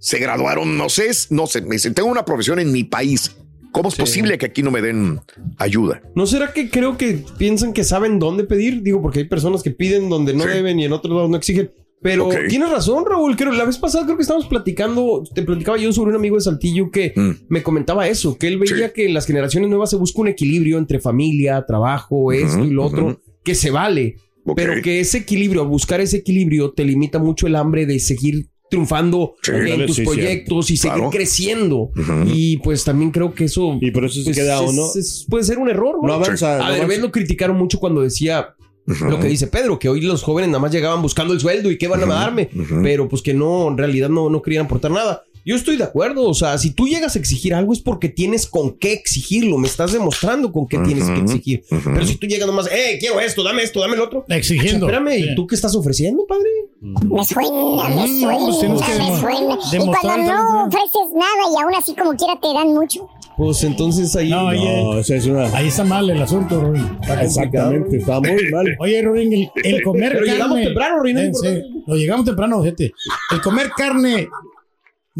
[0.00, 3.36] se graduaron, no sé, no sé, me dicen, tengo una profesión en mi país.
[3.72, 4.00] ¿Cómo es Sí.
[4.00, 5.20] posible que aquí no me den
[5.58, 6.02] ayuda?
[6.14, 8.82] ¿No será que creo que piensan que saben dónde pedir?
[8.82, 11.70] Digo, porque hay personas que piden donde no deben y en otros lados no exigen.
[12.02, 13.36] Pero tienes razón, Raúl.
[13.36, 16.40] Creo, la vez pasada creo que estábamos platicando, te platicaba yo sobre un amigo de
[16.42, 17.30] Saltillo que Mm.
[17.50, 20.78] me comentaba eso, que él veía que en las generaciones nuevas se busca un equilibrio
[20.78, 24.16] entre familia, trabajo, esto y lo otro, que se vale.
[24.56, 29.34] Pero que ese equilibrio, buscar ese equilibrio, te limita mucho el hambre de seguir triunfando
[29.42, 29.50] Sí.
[29.52, 31.10] en tus Sí, proyectos y seguir Claro.
[31.10, 31.90] creciendo.
[32.26, 33.76] Y pues también creo que eso...
[33.80, 34.84] Y por eso se queda uno.
[34.96, 36.06] es- puede ser un error, ¿no?
[36.08, 38.54] No avanza, A no lo criticaron mucho cuando decía
[38.86, 41.78] lo que dice Pedro, que hoy los jóvenes nada más llegaban buscando el sueldo y
[41.78, 42.48] qué van a darme,
[42.82, 45.22] pero pues que no, en realidad no, no querían aportar nada.
[45.44, 48.46] Yo estoy de acuerdo, o sea, si tú llegas a exigir algo es porque tienes
[48.46, 51.64] con qué exigirlo, me estás demostrando con qué tienes que exigir.
[51.68, 54.24] Pero si tú llegas nomás, eh, quiero esto, dame esto, dame el otro.
[54.28, 54.86] Exigiendo.
[54.86, 55.26] Espérame, Sí.
[55.30, 56.48] ¿y tú qué estás ofreciendo, padre?
[56.80, 59.58] Me suena, me Mm, suena, pues tienes que me suena.
[59.72, 63.08] Y cuando no ofreces nada y aún así como quiera te dan mucho.
[63.36, 64.28] Pues entonces ahí.
[64.30, 65.44] No, oye, No, esa es una.
[65.56, 66.86] ahí está mal el asunto, Ruin.
[67.00, 67.22] Está.
[67.24, 68.66] Exactamente, está muy mal.
[68.80, 70.32] Oye, Ruin, el, el comer Pero carne.
[70.32, 71.48] llegamos temprano, Ruin, sí,
[71.86, 72.92] lo llegamos temprano, gente.
[73.32, 74.28] El comer carne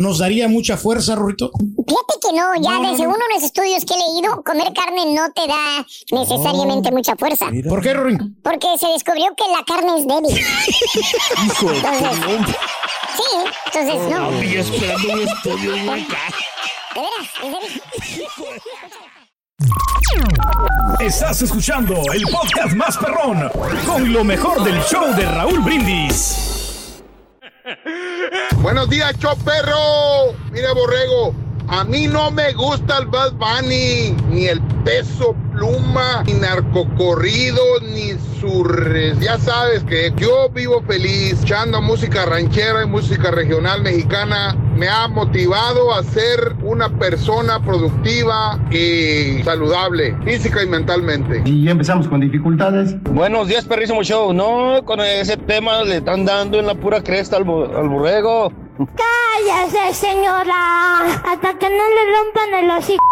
[0.01, 1.51] nos daría mucha fuerza, Rurito.
[1.53, 3.11] Fíjate que no, ya No, no, desde no.
[3.11, 7.47] uno de los estudios que he leído, comer carne no te da necesariamente mucha fuerza.
[7.69, 8.41] ¿Por qué, Ruin?
[8.43, 10.37] Porque se descubrió que la carne es débil.
[11.47, 12.57] Hijo de Entonces,
[13.17, 13.23] sí,
[13.67, 14.31] entonces no.
[14.41, 16.07] Esperando un estudio, güey.
[16.95, 17.83] De veras, es débil.
[21.01, 23.51] Estás escuchando el podcast más perrón
[23.87, 26.60] con lo mejor del show de Raúl Brindis.
[28.63, 30.35] Buenos días, show perro.
[30.51, 31.35] Mire, borrego.
[31.73, 37.63] A mí no me gusta el Bad Bunny, ni el peso pluma, ni narcocorrido,
[37.95, 39.21] ni surres.
[39.21, 44.57] Ya sabes que yo vivo feliz echando música ranchera y música regional mexicana.
[44.75, 51.43] Me ha motivado a ser una persona productiva y saludable, física y mentalmente.
[51.45, 52.97] Y ya empezamos con dificultades.
[53.05, 54.33] Buenos días, perrísimo show.
[54.33, 58.53] No, con ese tema le están dando en la pura cresta al, bo- al borrego.
[58.87, 61.05] Cállese, señora.
[61.25, 63.05] Hasta que no le rompan el hocico.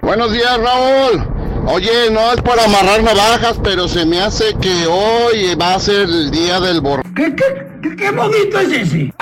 [0.00, 1.28] Buenos días, Raúl.
[1.66, 6.08] Oye, no es para amarrar navajas, pero se me hace que hoy va a ser
[6.08, 7.08] el día del borrego.
[7.14, 9.12] ¿Qué, qué, qué, qué bonito es ese?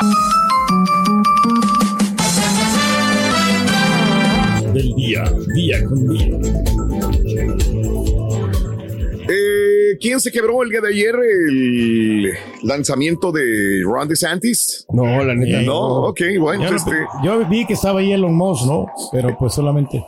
[4.73, 6.68] Del día, día con día.
[10.01, 11.15] ¿Quién se quebró el día de ayer?
[11.15, 12.33] ¿El
[12.63, 14.87] lanzamiento de Ron DeSantis?
[14.93, 15.63] No, la neta.
[15.63, 16.91] No, ok, bueno, Yo, este,
[17.25, 18.87] yo vi que estaba ahí Elon Musk, ¿no?
[19.13, 20.05] Pero pues solamente.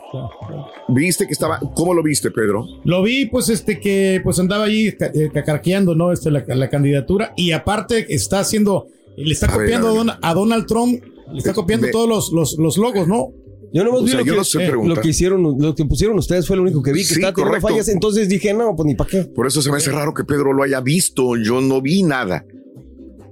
[0.87, 1.59] viste que estaba.
[1.75, 2.65] ¿Cómo lo viste, Pedro?
[2.83, 6.11] Lo vi, pues, este, que pues andaba ahí eh, cacarqueando, ¿no?
[6.11, 7.33] Este, la, la candidatura.
[7.35, 10.05] Y aparte está haciendo, le está A ver, copiando a a, ver.
[10.05, 13.31] Don- a Donald Trump, le está copiando todos los, los, los logos, ¿no?
[13.73, 15.75] Yo nomás O vi sea, lo, yo que, no sé eh, lo que hicieron, lo
[15.75, 17.87] que pusieron ustedes fue lo único que vi, que Sí, estaba teniendo fallas.
[17.87, 19.23] Entonces dije, no, pues ni para qué.
[19.23, 21.37] Por eso se me hace raro que Pedro lo haya visto.
[21.37, 22.45] Yo no vi nada.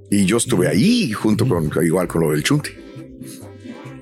[0.09, 2.71] Y yo estuve ahí junto con, igual con lo del Chunti.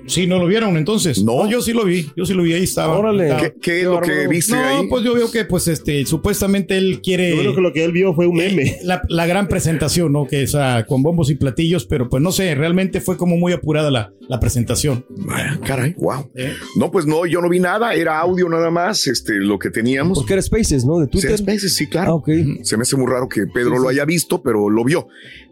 [0.08, 1.22] Sí, no lo vieron entonces.
[1.22, 2.98] No, yo sí lo vi, yo sí lo vi, ahí estaba.
[2.98, 3.36] Órale.
[3.40, 4.88] ¿Qué, qué es lo que viste no, ahí?
[4.88, 7.92] pues yo veo que pues este supuestamente él quiere Yo creo que lo que él
[7.92, 8.78] vio fue un meme.
[8.82, 10.26] la, la gran presentación, ¿no?
[10.26, 13.52] Que es ah, con bombos y platillos, pero pues no sé, realmente fue como muy
[13.52, 15.04] apurada la, la presentación.
[15.30, 16.30] Ah, Caray, wow.
[16.76, 20.18] No, pues no, yo no vi nada, era audio nada más, este, lo que teníamos.
[20.18, 20.98] Porque era Spaces, ¿no?
[20.98, 21.38] De Sí, Twitter.
[21.38, 22.12] Spaces, sí, claro.
[22.12, 22.28] Ah, ok.
[22.62, 25.08] Se me hace muy raro que Pedro lo haya visto, pero lo vio.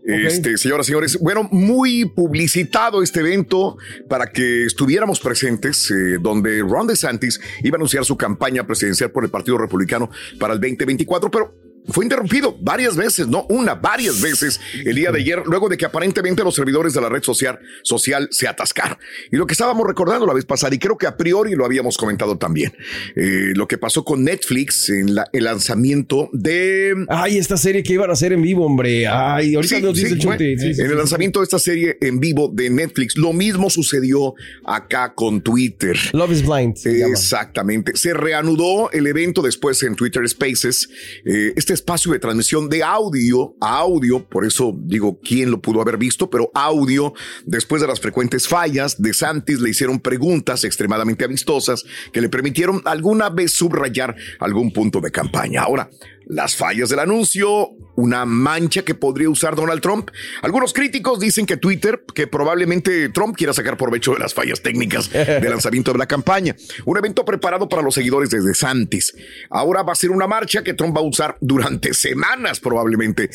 [0.07, 3.77] Este, señoras y señores, bueno, muy publicitado este evento
[4.09, 9.25] para que estuviéramos presentes, eh, donde Ron DeSantis iba a anunciar su campaña presidencial por
[9.25, 14.61] el Partido Republicano para el 2024, pero fue interrumpido varias veces, no una, varias veces
[14.85, 18.29] el día de ayer, luego de que aparentemente los servidores de la red social, social
[18.31, 18.99] se atascaron.
[19.31, 21.97] Y lo que estábamos recordando la vez pasada, y creo que a priori lo habíamos
[21.97, 22.73] comentado también,
[23.15, 27.93] eh, lo que pasó con Netflix en la- el lanzamiento de Ay, esta serie que
[27.95, 29.07] iban a hacer en vivo, hombre.
[29.07, 30.59] Ay, ahorita Sí, nos dice sí, el chute.
[30.59, 35.13] Sí, en el lanzamiento de esta serie en vivo de Netflix, lo mismo sucedió acá
[35.15, 35.97] con Twitter.
[36.13, 36.77] Love is Blind.
[36.77, 37.03] se.
[37.05, 37.97] Exactamente.
[37.97, 40.89] Se reanudó el evento después en Twitter Spaces,
[41.25, 45.81] eh, este espacio de transmisión de audio a audio, por eso digo quién lo pudo
[45.81, 47.13] haber visto, pero audio,
[47.45, 52.83] después de las frecuentes fallas, de Santis le hicieron preguntas extremadamente amistosas que le permitieron
[52.85, 55.63] alguna vez subrayar algún punto de campaña.
[55.63, 55.91] Ahora,
[56.27, 60.11] las fallas del anuncio, una mancha que podría usar Donald Trump.
[60.43, 65.11] Algunos críticos dicen que Twitter, que probablemente Trump quiera sacar provecho de las fallas técnicas
[65.11, 66.55] de lanzamiento de la campaña.
[66.85, 69.15] Un evento preparado para los seguidores de DeSantis.
[69.51, 73.31] Ahora va a ser una marcha que Trump va a usar durante semanas probablemente.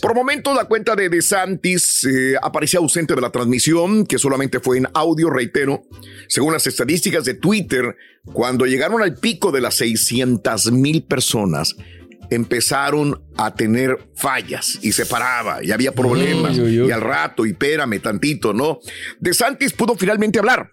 [0.00, 4.78] Por momentos la cuenta de DeSantis eh, aparecía ausente de la transmisión, que solamente fue
[4.78, 5.84] en audio, reitero.
[6.28, 11.76] Según las estadísticas de Twitter, cuando llegaron al pico de las 600 mil personas,
[12.34, 16.88] empezaron a tener fallas y se paraba y había problemas Uy, uy, uy.
[16.88, 18.78] y al rato y espérame tantito, ¿no?
[19.20, 20.70] De Santis pudo finalmente hablar.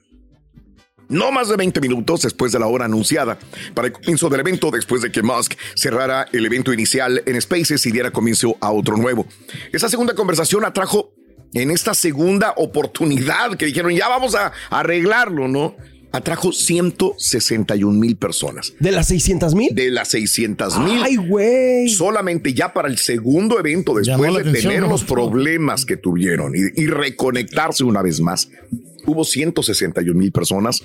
[1.07, 3.39] No más de 20 minutos después de la hora anunciada
[3.73, 7.83] para el comienzo del evento, después de que Musk cerrara el evento inicial en Spaces
[7.87, 9.25] y diera comienzo a otro nuevo.
[9.73, 11.11] Esa segunda conversación atrajo
[11.55, 15.75] en esta segunda oportunidad que dijeron ya vamos a arreglarlo, ¿no?
[16.11, 18.73] Atrajo 161 mil personas.
[18.79, 19.75] ¿De las 600 mil?
[19.75, 21.01] De las 600 mil.
[21.03, 21.89] Ay, güey.
[21.89, 26.81] Solamente ya para el segundo evento, después de atención, tener los problemas que tuvieron y,
[26.81, 28.49] y reconectarse una vez más.
[29.05, 30.81] Hubo 161 mil personas,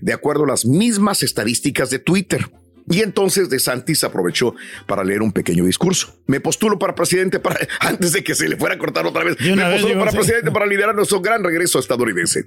[0.00, 2.50] de acuerdo a las mismas estadísticas de Twitter.
[2.88, 4.54] Y entonces De Santis aprovechó
[4.86, 6.22] para leer un pequeño discurso.
[6.26, 9.36] Me postulo para presidente para antes de que se le fuera a cortar otra vez.
[9.40, 12.46] Me vez postulo para presidente para liderar nuestro gran regreso estadounidense.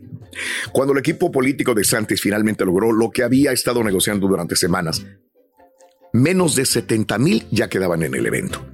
[0.72, 5.06] Cuando el equipo político de Santis finalmente logró lo que había estado negociando durante semanas,
[6.14, 8.66] menos de 70 mil ya quedaban en el evento.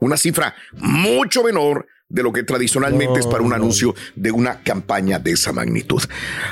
[0.00, 5.18] Una cifra mucho menor de lo que tradicionalmente es para un anuncio de una campaña
[5.18, 6.00] de esa magnitud.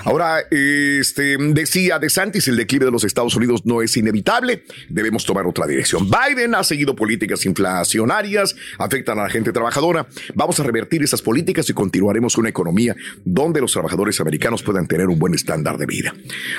[0.05, 5.25] Ahora, este decía De Santis, el declive de los Estados Unidos no es inevitable, debemos
[5.25, 6.11] tomar otra dirección.
[6.11, 10.09] Biden ha seguido políticas inflacionarias, afectan a la gente trabajadora.
[10.35, 15.07] Vamos a revertir esas políticas y continuaremos una economía donde los trabajadores americanos puedan tener
[15.07, 16.13] un buen estándar de vida.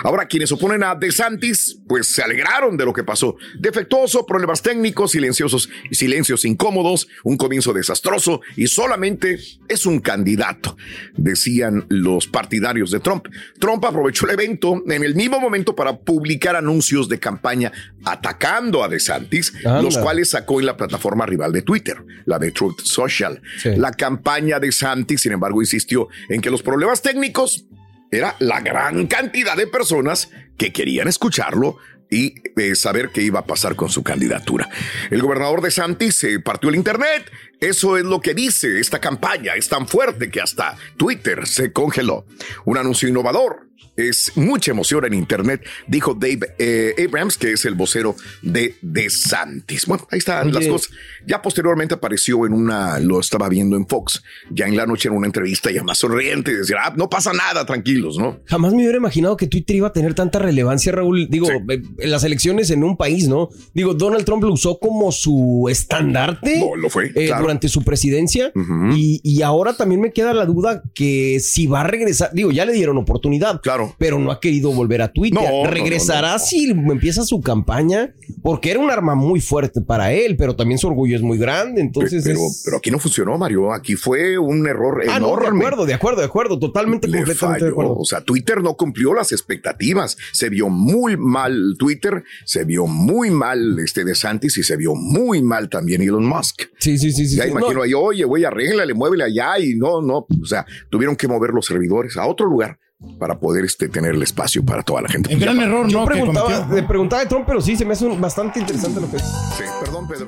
[0.04, 3.36] Ahora, quienes oponen a De Santis, pues se alegraron de lo que pasó.
[3.60, 10.78] Defectuoso, problemas técnicos, silenciosos, silencios incómodos, un comienzo desastroso y solamente es un candidato,
[11.18, 13.26] decían los partidarios de Trump.
[13.60, 17.72] Trump aprovechó el evento en el mismo momento para publicar anuncios de campaña
[18.06, 19.82] atacando a DeSantis, Anda.
[19.82, 23.42] los cuales sacó en la plataforma rival de Twitter, la de Truth Social.
[23.64, 27.66] La campaña de Santis, sin embargo, insistió en que los problemas técnicos
[28.12, 31.80] era la gran cantidad de personas que querían escucharlo
[32.14, 34.70] y eh, saber qué iba a pasar con su candidatura.
[35.10, 37.30] El gobernador de Santis se partió el internet.
[37.64, 39.56] Eso es lo que dice esta campaña.
[39.56, 42.26] Es tan fuerte que hasta Twitter se congeló.
[42.66, 43.70] Un anuncio innovador.
[43.96, 49.86] Es mucha emoción en internet, dijo Dave eh, Abrams, que es el vocero de DeSantis.
[49.86, 50.60] Bueno, ahí están Oye.
[50.60, 50.90] las cosas.
[51.28, 55.16] Ya posteriormente apareció en una, lo estaba viendo en Fox, ya en la noche en
[55.16, 58.40] una entrevista ya más sonriente, y decía, ah, no pasa nada, tranquilos, ¿no?
[58.46, 61.28] Jamás me hubiera imaginado que Twitter iba a tener tanta relevancia, Raúl.
[61.30, 63.50] Digo, eh, en las elecciones en un país, ¿no?
[63.76, 67.44] Digo, Donald Trump lo usó como su estandarte No, lo fue, eh, claro.
[67.54, 68.52] Durante su presidencia.
[68.96, 72.32] y, y ahora también me queda la duda que si va a regresar.
[72.34, 73.62] Digo, ya le dieron oportunidad.
[73.62, 73.96] Claro.
[74.00, 75.40] Pero no ha querido volver a Twitter.
[75.42, 78.14] No, no, ¿Regresará si empieza su campaña?
[78.42, 81.82] Porque era un arma muy fuerte para él, pero también su orgullo es muy grande.
[81.82, 83.72] Entonces pero, es- pero aquí no funcionó, Mario.
[83.74, 85.60] Aquí fue un error Ah, no, de enorme.
[85.66, 86.60] acuerdo, de acuerdo, de acuerdo.
[86.60, 87.72] Totalmente, Le completamente de falló.
[87.74, 87.96] acuerdo.
[88.00, 90.18] O sea, Twitter no cumplió las expectativas.
[90.32, 94.96] Se vio muy mal Twitter, se vio muy mal este de Santis y se vio
[94.96, 96.64] muy mal también Elon Musk.
[96.80, 97.28] Sí, sí, sí.
[97.28, 100.26] sí, ya imagino No, ahí, oye, güey, arréglale, muévele allá y no, no.
[100.42, 102.78] O sea, tuvieron que mover los servidores a otro lugar
[103.20, 105.34] para poder este, tener el espacio para toda la gente.
[105.34, 106.06] El gran error, Yo ¿no?
[106.08, 109.10] Que preguntaba, le preguntaba de Trump, pero sí, se me hace un- bastante interesante lo
[109.10, 109.24] que es.
[109.24, 110.28] Sí, perdón, Pedro.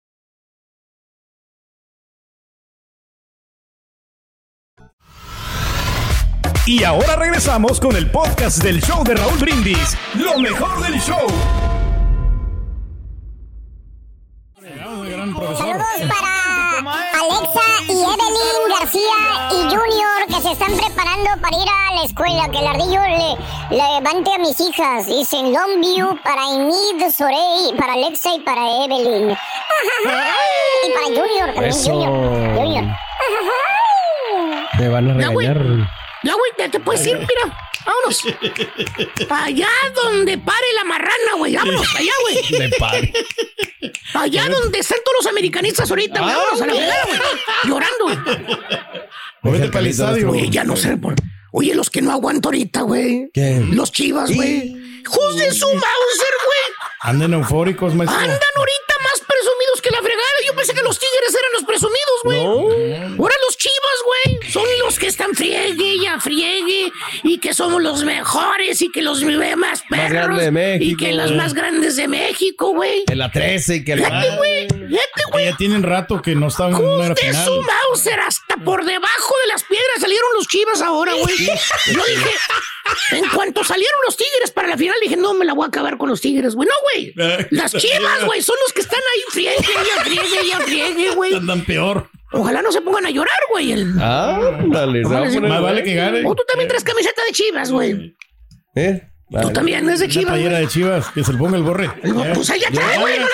[6.65, 9.97] Y ahora regresamos con el podcast del show de Raúl Brindis.
[10.13, 11.27] Lo mejor del show.
[15.57, 21.95] Saludos para Alexa y Evelyn García y Junior que se están preparando para ir a
[21.95, 22.47] la escuela.
[22.51, 23.01] Que el ardillo
[23.69, 25.07] le levante a mis hijas.
[25.07, 29.31] Dicen Longview para Inid, Sorey, para Alexa y para Evelyn.
[29.31, 31.91] Y para Junior también, Eso.
[31.91, 32.55] Junior.
[32.55, 32.85] Junior.
[34.77, 35.47] Me van a güey.
[36.23, 37.57] Ya, güey, ya te puedes ir, mira.
[37.85, 38.21] Vámonos.
[39.29, 41.55] Allá donde pare la marrana, güey.
[41.55, 42.59] Vámonos, allá, güey.
[42.59, 43.13] Me pare.
[44.13, 46.35] Allá donde están todos los americanistas ahorita, güey.
[46.35, 47.19] Vámonos a la fregada, güey.
[47.63, 49.57] Llorando, güey.
[49.59, 50.29] Vete para el estadio.
[50.31, 50.97] Oye, ya no sé.
[50.97, 51.15] por-
[51.53, 53.29] Oye, los que no aguanto ahorita, güey.
[53.33, 53.61] ¿Qué?
[53.71, 54.73] Los chivas, güey.
[55.35, 56.75] De su Mauser, güey.
[57.01, 58.17] Anden eufóricos, maestro.
[58.17, 60.31] Andan ahorita más presumidos que la fregada.
[60.45, 62.39] Yo pensé que los tigres eran los presumidos, güey.
[63.19, 63.80] Ahora los chivas,
[65.01, 66.91] que están friegue y a friegue.
[67.23, 68.81] Y que somos los mejores.
[68.83, 69.23] Y que los
[69.57, 70.09] más perros.
[70.11, 71.37] grande de México, Y que los güey.
[71.37, 73.03] más grandes de México, güey.
[73.09, 74.35] En la 13 y que la...
[74.37, 74.67] güey.
[75.43, 77.45] Ya tienen rato que no estaban en una De final.
[77.45, 81.35] su Mauser, hasta por debajo de las piedras salieron los chivas ahora, güey.
[81.87, 82.29] Yo dije,
[83.11, 85.97] en cuanto salieron los tigres para la final, dije, no me la voy a acabar
[85.97, 86.67] con los tigres, güey.
[86.69, 87.13] No, güey.
[87.49, 91.33] Las chivas, güey, son los que están ahí friegue, ya friegue, ya friegue, güey.
[91.33, 92.09] Andan peor.
[92.33, 93.71] Ojalá no se pongan a llorar, güey.
[93.73, 94.01] El...
[94.01, 96.23] Ándale, se va a poner Más vale que gane.
[96.25, 98.15] O tú también traes camiseta de chivas, güey.
[98.75, 99.07] ¿Eh?
[99.41, 100.49] Tú también eres de Una chivas, güey.
[100.49, 101.89] de chivas, que se le ponga el borre.
[102.33, 103.25] Pues ahí ya trae, güey, no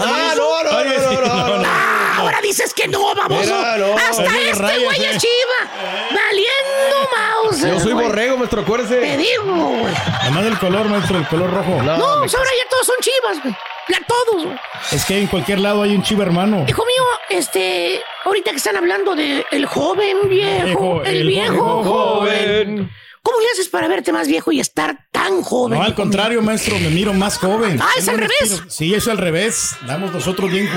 [0.00, 1.95] Ah, no, no, no, no, no, no, no.
[2.16, 3.40] Ah, ahora dices que no, baboso.
[3.54, 3.94] Mira, no.
[3.96, 5.10] Hasta este rayas, güey eh.
[5.10, 5.70] es chiva.
[6.10, 7.60] Valiendo mouse.
[7.60, 8.06] Yo soy güey.
[8.06, 9.16] borrego, maestro, Te acuérdese.
[9.16, 9.94] digo, güey.
[10.22, 11.82] Además del color, maestro, el color rojo.
[11.82, 13.56] No, pues ahora ya todos son chivas, güey.
[13.88, 14.56] Ya todos, güey.
[14.92, 16.64] Es que en cualquier lado hay un chiva hermano.
[16.66, 21.84] Hijo mío, este, ahorita que están hablando de el joven viejo, el, el viejo viejo
[21.84, 22.90] joven.
[23.22, 25.78] ¿Cómo le haces para verte más viejo y estar tan joven?
[25.80, 27.80] No, al contrario, maestro, me miro más joven.
[27.82, 28.62] Ah, ¿es al revés?
[28.68, 29.76] Sí, es al revés.
[29.84, 30.68] Damos nosotros bien,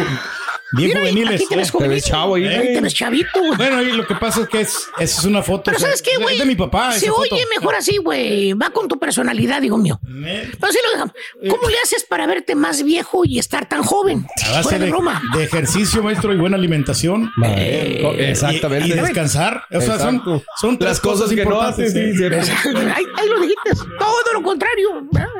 [0.73, 1.35] bien Mira, juveniles.
[1.35, 1.71] aquí te ves ¿eh?
[1.71, 2.07] jovenito.
[2.07, 3.55] chavo ahí, te ves chavito, güey.
[3.57, 5.63] Bueno, y lo que pasa es que es, esa es una foto.
[5.65, 6.37] Pero o sea, ¿sabes qué, es güey?
[6.37, 6.91] de mi papá.
[6.93, 7.41] Se esa oye foto.
[7.59, 8.53] mejor así, güey.
[8.53, 9.99] Va con tu personalidad, digo mío.
[10.03, 11.13] Pero así lo dejamos.
[11.49, 14.25] ¿Cómo le haces para verte más viejo y estar tan joven?
[14.47, 15.21] A base Fuera de de, broma.
[15.35, 17.31] de ejercicio, maestro, y buena alimentación.
[17.45, 18.87] Eh, Y- Exactamente.
[18.89, 19.63] Y, descansar.
[19.71, 20.21] O sea, son,
[20.59, 22.43] son tres Las cosas que no importantes, haces, sí, ¿eh?
[22.43, 22.79] cierto.
[22.95, 23.71] Ahí, ahí lo dijiste.
[23.97, 24.89] Todo lo contrario.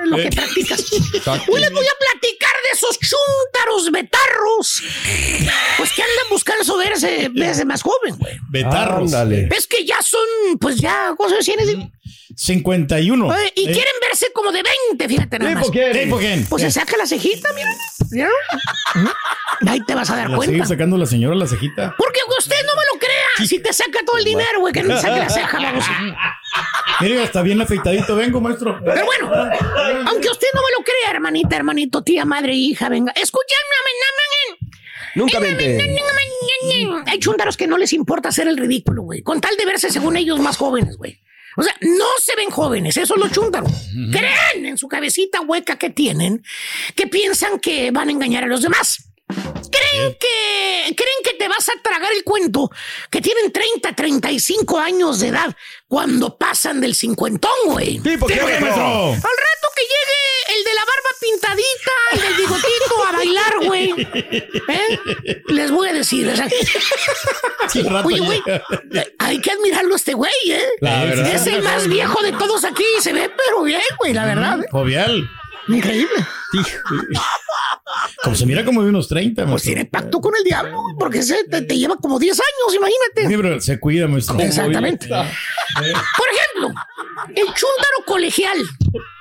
[0.04, 0.30] Es lo que Eh.
[0.34, 0.86] practicas.
[1.48, 4.84] Hoy les voy a platicar de esos chúntaros betarros.
[5.78, 8.38] Pues que andan buscando verse, verse más joven, güey.
[8.50, 9.14] Betarros.
[9.14, 9.50] Ándale.
[9.56, 11.68] Es que ya son, pues ya, ¿cuántos tienes?
[12.36, 13.28] 51.
[13.28, 15.64] Oye, y Eh, quieren verse como de 20, fíjate nada más.
[15.64, 15.92] ¿Tipo quién?
[15.92, 16.46] ¿Tipo quién?
[16.48, 17.70] Pues se Eh, saca la cejita, mira.
[18.12, 18.32] ¿Vieron?
[19.68, 20.54] Ahí te vas a dar La cuenta.
[20.54, 21.96] sigue sacando la señora la cejita.
[21.98, 23.48] Porque usted no me lo crea.
[23.48, 25.86] Si te saca todo el dinero, güey, que no te saque la ceja, vamos.
[27.02, 28.80] Mire, está bien afeitadito, vengo, maestro.
[28.84, 29.32] Pero bueno,
[30.08, 33.12] aunque usted no me lo crea, hermanita, hermanito, tía, madre, hija, venga.
[33.14, 33.58] Escúchame,
[35.16, 35.78] Nunca mente.
[37.06, 39.22] Hay chundaros que no les importa hacer el ridículo, güey.
[39.22, 41.20] Con tal de verse según ellos más jóvenes, güey.
[41.58, 43.72] O sea, no se ven jóvenes, eso es lo chúntaros.
[44.12, 46.44] Creen en su cabecita hueca que tienen,
[46.96, 49.09] que piensan que van a engañar a los demás.
[49.30, 52.72] Creen que, creen que te vas a tragar el cuento,
[53.12, 55.56] que tienen 30, 35 años de edad
[55.88, 58.00] cuando pasan del cincuentón, güey.
[58.00, 58.40] ¿Tipo qué.
[58.40, 63.92] Al rato que llegue el de la barba pintadita, el del bigotito a bailar, güey.
[64.68, 65.42] ¿Eh?
[65.48, 66.28] Les voy a decir.
[66.28, 66.48] o sea,
[68.04, 68.42] Oye, güey,
[69.20, 70.66] hay que admirarlo a este güey, ¿eh?
[70.82, 71.36] La verdad.
[71.36, 74.62] Es el más viejo de todos aquí y se ve pero bien, güey, la verdad.
[74.62, 74.66] ¿eh?
[74.72, 75.30] Jovial.
[75.70, 76.26] Increíble.
[78.24, 81.44] Como se mira como de unos 30, Pues tiene pacto con el diablo, porque se,
[81.46, 83.28] te, te lleva como 10 años, imagínate.
[83.28, 84.40] Sí, pero se cuida, maestro.
[84.40, 85.08] Exactamente.
[85.08, 86.82] Por ejemplo,
[87.36, 88.58] el chúndaro colegial.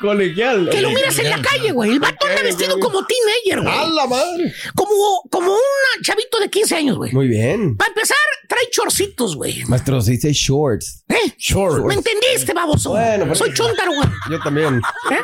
[0.00, 0.68] Colegial.
[0.70, 1.92] Que lo miras en la calle, güey.
[1.92, 3.78] El vato anda vestido como teenager, güey.
[3.78, 4.52] ¡A la madre!
[4.74, 7.12] Como, como un chavito de 15 años, güey.
[7.12, 7.76] Muy bien.
[7.76, 8.16] Para empezar,
[8.48, 9.64] trae chorcitos, güey.
[9.66, 11.04] Maestro, se dice shorts.
[11.08, 11.34] ¿Eh?
[11.38, 11.84] Shorts.
[11.84, 12.90] ¿Me entendiste, baboso?
[12.90, 14.08] Bueno, pero- Soy chúndaro, güey.
[14.30, 14.80] Yo también.
[15.10, 15.16] ¿Eh?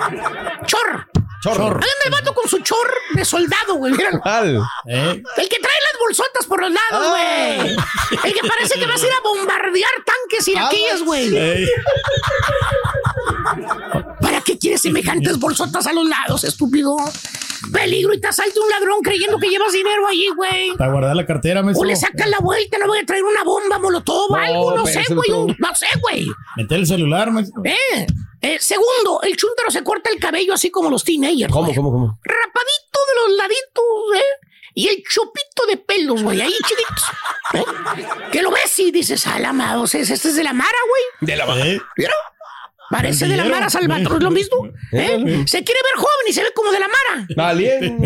[0.66, 1.08] Chor.
[1.52, 1.80] Chor.
[1.82, 3.92] Ahí anda el vato con su chor de soldado, güey.
[3.92, 4.20] Míralo.
[4.24, 4.56] Al.
[4.86, 5.22] ¿Eh?
[5.36, 7.76] El que trae las bolsotas por los lados, güey.
[8.24, 11.36] El que parece que vas a ir a bombardear tanques iraquíes, güey.
[11.36, 11.68] Ey.
[14.20, 16.96] ¿Para qué quieres semejantes bolsotas a los lados, estúpido?
[17.72, 20.76] Peligro y te asalta un ladrón creyendo que llevas dinero allí, güey.
[20.76, 21.82] Para guardar la cartera, maestro.
[21.82, 24.86] O le sacas la vuelta, no voy a traer una bomba molotov No, algo, no
[24.86, 25.56] sé, güey.
[25.58, 26.26] No sé, güey.
[26.56, 27.62] Meter el celular, maestro.
[27.64, 28.06] Eh,
[28.44, 31.52] eh, segundo, el chúntaro se corta el cabello así como los teenagers.
[31.52, 31.76] ¿Cómo, güey.
[31.76, 32.18] cómo, cómo?
[32.22, 33.84] Rapadito de los laditos,
[34.16, 34.48] ¿eh?
[34.74, 37.04] Y el chupito de pelos, güey, ahí chiquitos.
[37.54, 37.64] ¿eh?
[38.32, 40.78] Que lo ves y dices, a la mara, o sea, este es de la Mara,
[40.88, 41.30] güey.
[41.30, 41.74] De la madre.
[41.74, 41.80] ¿Eh?
[41.96, 42.16] ¿Vieron?
[42.90, 43.44] Parece de la.
[43.44, 44.66] Mara Salvatore, ¿es lo mismo?
[44.92, 45.22] ¿Eh?
[45.26, 45.44] Eh.
[45.46, 47.48] Se quiere ver joven y se ve como de la Mara.
[47.48, 47.98] Alien.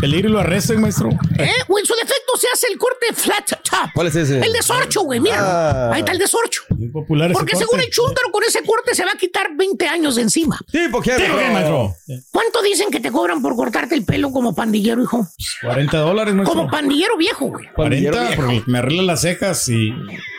[0.00, 1.10] Peligro y lo arrestan, maestro.
[1.38, 1.50] ¿Eh?
[1.68, 3.90] O en su defecto se hace el corte flat top.
[3.94, 4.40] ¿Cuál es ese?
[4.40, 5.36] El de sorcho, güey, mira.
[5.40, 5.90] Ah.
[5.92, 6.62] Ahí está el de sorcho.
[6.70, 7.66] Muy popular ese Porque corte.
[7.66, 10.58] según el chúntaro, con ese corte se va a quitar 20 años de encima.
[10.70, 11.16] Tipo, ¿qué?
[11.16, 11.94] ¿Qué, maestro?
[12.30, 15.26] ¿Cuánto dicen que te cobran por cortarte el pelo como pandillero, hijo?
[15.62, 16.56] 40 dólares, maestro.
[16.58, 17.66] Como pandillero viejo, güey.
[17.74, 19.92] 40 porque me arregla las cejas y,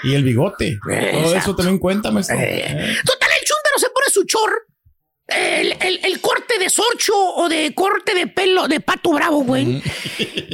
[0.04, 0.80] y el bigote.
[0.84, 2.36] Todo eso también cuenta, maestro.
[2.40, 4.52] Eh, Total, el chúntaro se pone su chor.
[5.36, 9.82] El, el- el corte de sorcho o de corte de pelo de pato bravo, güey.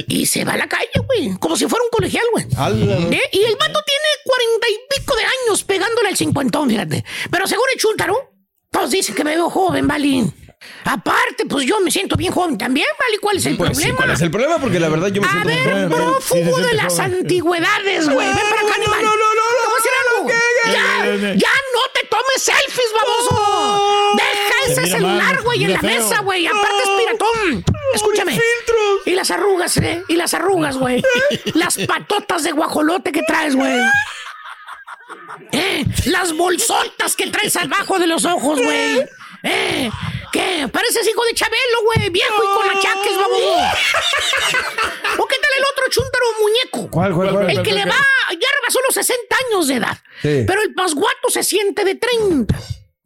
[0.08, 1.36] Y se va a la calle, güey.
[1.38, 2.44] Como si fuera un colegial, güey.
[2.44, 3.22] ¿Eh?
[3.32, 7.04] Y el vato tiene cuarenta y pico de años pegándole al cincuentón, fíjate.
[7.30, 8.32] Pero según el chúntaro,
[8.70, 10.24] todos dicen que me veo joven, ¿vale?
[10.84, 13.18] Aparte, pues yo me siento bien joven también, ¿vale?
[13.20, 13.96] ¿Cuál es el Pues sí, problema?
[13.96, 14.58] ¿cuál es el problema?
[14.58, 15.48] Porque la verdad yo me A siento...
[15.48, 17.14] ver, joven, prófugo sí de las joven.
[17.14, 18.26] antigüedades, güey.
[18.26, 19.02] Ven para acá, animal.
[19.02, 21.34] no, no, no, a decir algo.
[21.36, 23.17] ya, no te tomes selfies, baboso.
[24.88, 25.90] Celular, güey, en la feo.
[25.90, 26.46] mesa, güey.
[26.46, 27.64] Aparte es piratón.
[27.94, 28.40] Escúchame.
[29.06, 30.02] Y las arrugas, ¿eh?
[30.08, 31.02] Y las arrugas, güey.
[31.54, 33.72] Las patotas de guajolote que traes, güey.
[35.52, 35.84] ¿Eh?
[36.06, 39.06] Las bolsotas que traes abajo de los ojos, güey.
[39.44, 39.90] ¿Eh?
[40.32, 40.68] ¿Qué?
[40.70, 42.10] Pareces hijo de Chabelo, güey.
[42.10, 43.56] Viejo y con achaques, baboso.
[45.18, 46.90] ¿O qué tal el otro chúntaro muñeco?
[46.90, 47.50] ¿Cuál, cuál, cuál?
[47.50, 47.96] El que le va,
[48.30, 49.96] ya rebasó los 60 años de edad.
[50.20, 50.44] Sí.
[50.46, 52.58] Pero el pasguato se siente de 30.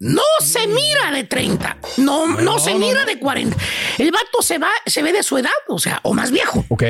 [0.02, 1.76] No se mira de 30.
[1.98, 3.56] No, no, se mira de 40.
[3.98, 6.64] El vato se va, se ve de su edad, o sea, o más viejo.
[6.70, 6.82] Ok.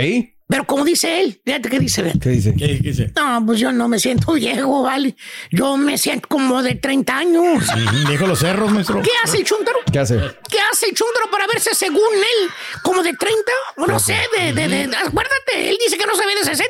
[0.48, 2.12] Pero como dice él, fíjate qué dice.
[2.20, 2.54] ¿Qué dice?
[2.58, 3.12] ¿Qué, dice?
[3.14, 5.14] No, pues yo no me siento viejo, ¿vale?
[5.50, 7.64] Yo me siento como de 30 años.
[8.08, 9.00] Dijo los cerros, maestro.
[9.02, 9.78] ¿Qué hace el chúntaro?
[9.90, 10.16] ¿Qué hace?
[10.50, 12.50] ¿Qué hace el chúndaro para verse según él
[12.82, 13.38] como de 30?
[13.76, 16.64] O no sé, de, de, de- acuérdate, él dice que no se ve de 60.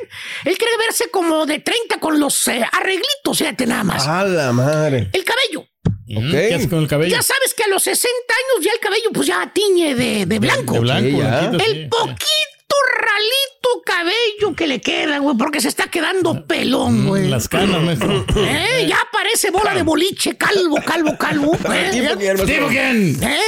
[0.45, 4.05] Él quiere verse como de 30 con los eh, arreglitos, fíjate nada más.
[4.07, 5.09] A la madre.
[5.13, 5.67] El cabello.
[6.07, 7.15] Ujú, ¿Qué hace con el cabello?
[7.15, 10.39] Ya sabes que a los 60 años ya el cabello pues ya tiñe de, de
[10.39, 10.73] blanco.
[10.73, 11.39] De blanco, Sí, ya.
[11.49, 11.71] blanquito, sí.
[11.71, 17.23] El poquito ralito cabello que le queda, güey, porque se está quedando pelón, güey.
[17.27, 18.25] Mm, Las canas, maestro.
[18.37, 18.85] ¿Eh?
[18.89, 21.53] Ya parece bola de boliche, calvo, calvo, calvo.
[21.73, 21.91] ¿eh?
[22.45, 23.23] ¿Tipo quién.
[23.23, 23.39] ¿Eh?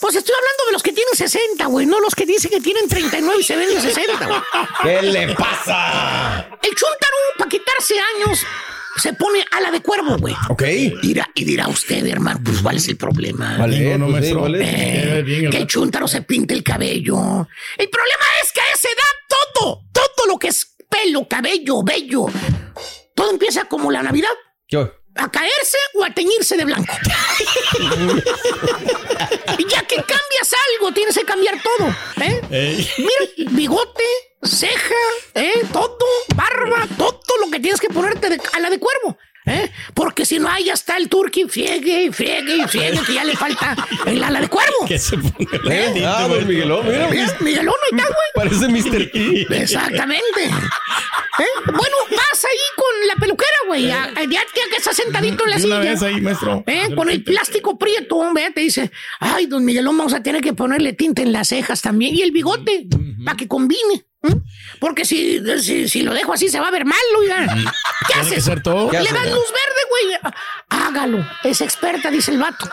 [0.00, 2.88] Pues estoy hablando de los que tienen 60, güey, no los que dicen que tienen
[2.88, 4.40] 39 y se ven de 60, güey.
[4.82, 6.48] ¿Qué le pasa?
[6.62, 8.40] El chúntaro, para quitarse años,
[8.98, 10.34] se pone a la de cuervo, güey.
[10.48, 10.62] Ok.
[11.02, 13.56] Dirá, y dirá usted, hermano, pues ¿cuál es el problema?
[13.58, 14.40] Vale, Digo, no, pues maestro.
[14.42, 15.18] vale.
[15.18, 17.16] Eh, bien, que el chúntaro se pinte el cabello.
[17.76, 22.26] El problema es que a esa edad todo, todo lo que es pelo, cabello, vello,
[23.14, 24.30] todo empieza como la Navidad.
[24.68, 24.92] Yo.
[25.20, 26.94] A caerse o a teñirse de blanco.
[29.68, 31.88] ya que cambias algo, tienes que cambiar todo.
[32.20, 32.40] ¿eh?
[32.50, 32.90] Ey.
[32.98, 34.04] Mira, bigote,
[34.42, 34.94] ceja,
[35.34, 35.62] ¿eh?
[35.72, 35.98] todo,
[36.36, 39.18] barba, todo lo que tienes que ponerte de- a la de cuervo.
[39.48, 39.70] ¿Eh?
[39.94, 43.24] Porque si no, ahí ya está el turqui, friegue y friegue y friegue, que ya
[43.24, 43.76] le falta
[44.06, 44.86] el ala de cuervo.
[44.86, 46.04] ¿Qué se pone el ¿Eh?
[46.06, 46.46] Ah, don?
[46.46, 47.08] Miguelón, mira.
[47.10, 48.48] Mira, Miguelón, ahí está, güey.
[48.48, 49.10] Parece Mr.
[49.10, 49.46] T.
[49.62, 50.44] Exactamente.
[50.44, 51.44] ¿Eh?
[51.66, 53.90] Bueno, vas ahí con la peluquera, güey.
[53.90, 55.90] a- a- Ya, que estás sentadito en la De una silla.
[55.92, 56.64] vez ahí, maestro.
[56.66, 56.94] ¿Eh?
[56.96, 58.90] Con el plástico prieto, hombre, te dice,
[59.20, 62.32] ay, don Miguelón, vamos a tener que ponerle tinta en las cejas también y el
[62.32, 62.86] bigote,
[63.24, 64.04] para que combine.
[64.24, 64.34] ¿Eh?
[64.80, 67.46] Porque si, si, si lo dejo así se va a ver mal, oiga.
[67.46, 68.44] ¿Qué Tiene haces?
[68.44, 68.88] ser todo.
[68.90, 69.14] ¿Qué Le hace?
[69.14, 70.32] das luz verde, güey.
[70.68, 71.26] Hágalo.
[71.44, 72.64] Es experta, dice el vato.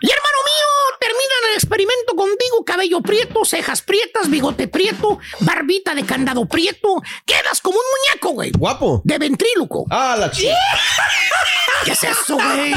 [0.00, 6.04] Y hermano mío, terminan el experimento contigo, cabello prieto, cejas prietas, bigote prieto, barbita de
[6.04, 7.02] candado prieto.
[7.26, 8.50] Quedas como un muñeco, güey.
[8.52, 9.02] Guapo.
[9.04, 9.86] De ventríloco.
[9.90, 10.54] Ah, la chica.
[11.84, 12.72] ¿Qué es eso, güey?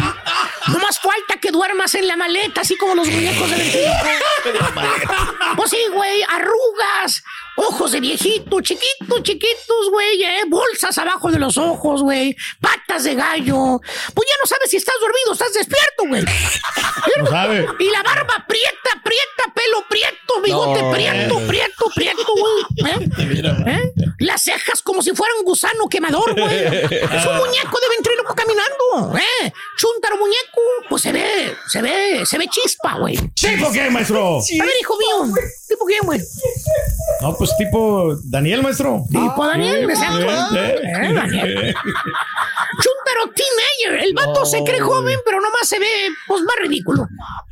[0.67, 3.91] No más falta que duermas en la maleta, así como los muñecos de.
[5.55, 7.23] Pues sí, güey, arrugas,
[7.55, 13.15] ojos de viejito, chiquitos, chiquitos, güey, eh, bolsas abajo de los ojos, güey, patas de
[13.15, 13.79] gallo.
[14.13, 16.23] Pues ya no sabes si estás dormido, o estás despierto, güey.
[17.17, 17.67] No sabe.
[17.79, 21.45] Y la barba prieta, prieta, pelo prieto, bigote No, prieto, eh.
[21.47, 22.91] prieto, prieto, güey.
[22.91, 23.09] ¿Eh?
[23.67, 23.93] ¿Eh?
[24.19, 26.57] Las cejas como si fuera un gusano quemador, güey.
[26.57, 28.83] Es un muñeco de ventríloco caminando,
[29.17, 29.51] ¿eh?
[29.77, 33.17] Chuntaro muñeco, pues se ve, se ve, se ve chispa, güey.
[33.35, 34.37] ¿Tipo qué, maestro?
[34.37, 35.33] A ver, hijo mío,
[35.67, 36.19] ¿tipo qué, güey?
[37.21, 39.03] No, pues tipo Daniel, maestro.
[39.09, 40.55] Tipo Daniel, exacto.
[40.55, 41.75] Eh, Eh, Daniel.
[42.81, 44.03] Chuntaro teenager.
[44.07, 45.87] El vato se cree joven, pero nomás se ve,
[46.27, 47.07] pues, más ridículo.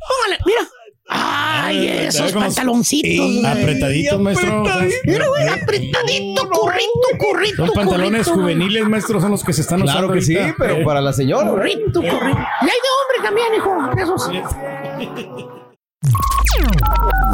[0.08, 0.60] Póngale, mira.
[1.08, 3.44] Ay, Eh, esos pantaloncitos.
[3.44, 4.64] Apretaditos, maestro.
[5.04, 7.66] Mira, güey, apretadito, currito, currito.
[7.66, 10.76] Los pantalones currito, juveniles, maestro, son los que se están Claro usando que sí, pero
[10.76, 11.48] Eh, para la señora.
[11.50, 12.38] Currito, currito.
[12.62, 13.90] Y hay de hombre también, hijo.
[14.00, 14.30] Esos.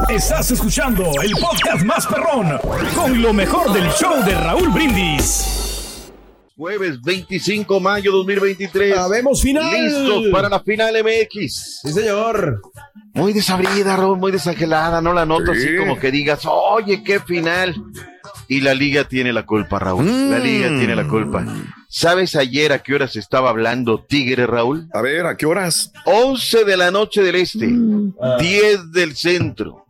[0.09, 2.59] Estás escuchando el podcast más perrón
[2.95, 5.72] con lo mejor del show de Raúl Brindis.
[6.63, 8.95] Jueves 25 de mayo 2023.
[8.95, 9.83] Sabemos final.
[9.85, 11.81] Listos para la final MX.
[11.83, 12.63] Sí, señor.
[13.15, 15.01] Muy desabrida, Raúl, muy desangelada.
[15.03, 15.61] No la noto Sí.
[15.61, 17.75] así como que digas, oye, qué final.
[18.47, 20.07] Y la liga tiene la culpa, Raúl.
[20.31, 21.45] La liga tiene la culpa.
[21.89, 24.89] ¿Sabes ayer a qué horas estaba hablando Tigre, Raúl?
[24.95, 25.91] A ver, ¿a qué horas?
[26.05, 27.67] 11 de la noche del este,
[28.39, 29.82] 10 del centro,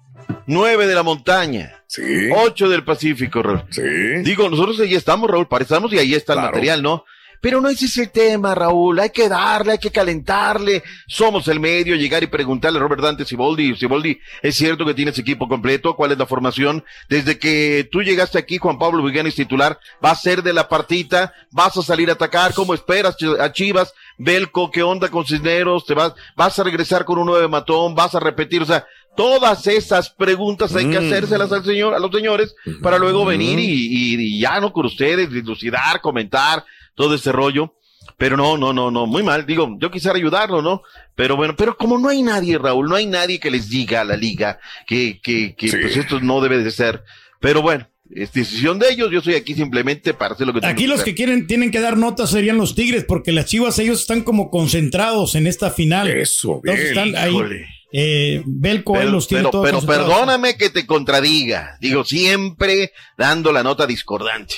[0.47, 2.30] 9 de la montaña, Sí.
[2.34, 3.64] 8 del Pacífico, Raúl.
[3.70, 3.82] Sí.
[4.22, 7.05] Digo, nosotros ahí estamos, Raúl, parecemos y ahí está el material, ¿no?
[7.43, 9.01] Pero no ese es el tema, Raúl.
[9.01, 10.84] Hay que darle, hay que calentarle.
[11.09, 13.74] Somos el medio, llegar y preguntarle a Robert Dante Siboldi.
[13.74, 15.97] Siboldi, ¿es cierto que tienes equipo completo?
[15.97, 16.84] ¿Cuál es la formación?
[17.09, 21.34] Desde que tú llegaste aquí, Juan Pablo Viganes titular, ¿va a ser de la partita?
[21.51, 22.55] ¿Vas a salir a atacar?
[22.55, 23.93] ¿Cómo esperas a Chivas?
[24.18, 25.84] Belco, ¿qué onda con Cisneros?
[25.84, 27.97] ¿Te vas, vas a regresar con un nueve matón?
[27.97, 28.62] ¿Vas a repetir?
[28.62, 28.86] O sea,
[29.17, 31.07] todas esas preguntas hay que Mm.
[31.07, 34.87] hacérselas al señor, a los señores, para luego venir y, y- y ya no con
[34.87, 37.75] ustedes, dilucidar, comentar, todo ese rollo.
[38.19, 39.47] Pero no, no, no, no, muy mal.
[39.47, 40.83] Digo, yo quisiera ayudarlo, ¿no?
[41.15, 44.05] Pero bueno, pero como no hay nadie, Raúl, no hay nadie que les diga a
[44.05, 45.77] la liga que, que, que Sí.
[45.81, 47.03] pues esto no debe de ser.
[47.41, 49.11] Pero bueno, es decisión de ellos.
[49.11, 51.07] Yo soy aquí simplemente para hacer lo que tengo Aquí los hacer.
[51.07, 54.51] que quieren, tienen que dar notas serían los Tigres, porque las Chivas, ellos están como
[54.51, 56.09] concentrados en esta final.
[56.09, 56.77] Eso, bien.
[56.77, 57.31] Entonces están ahí.
[57.31, 57.67] híjole.
[57.93, 61.76] Eh, Belco Pero, los tiene pero, todos pero perdóname que te contradiga.
[61.80, 64.55] Digo, siempre dando la nota discordante.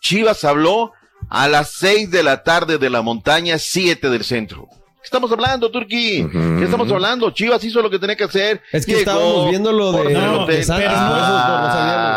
[0.00, 0.92] Chivas habló
[1.30, 4.68] a las seis de la tarde de la montaña, siete del centro.
[5.04, 6.22] ¿Qué estamos hablando, Turquí?
[6.22, 6.32] Ujú.
[6.58, 7.30] ¿Qué estamos hablando?
[7.30, 8.62] Chivas hizo lo que tenía que hacer.
[8.72, 10.86] Es que Llegó, estábamos viendo lo de, No, de Santos,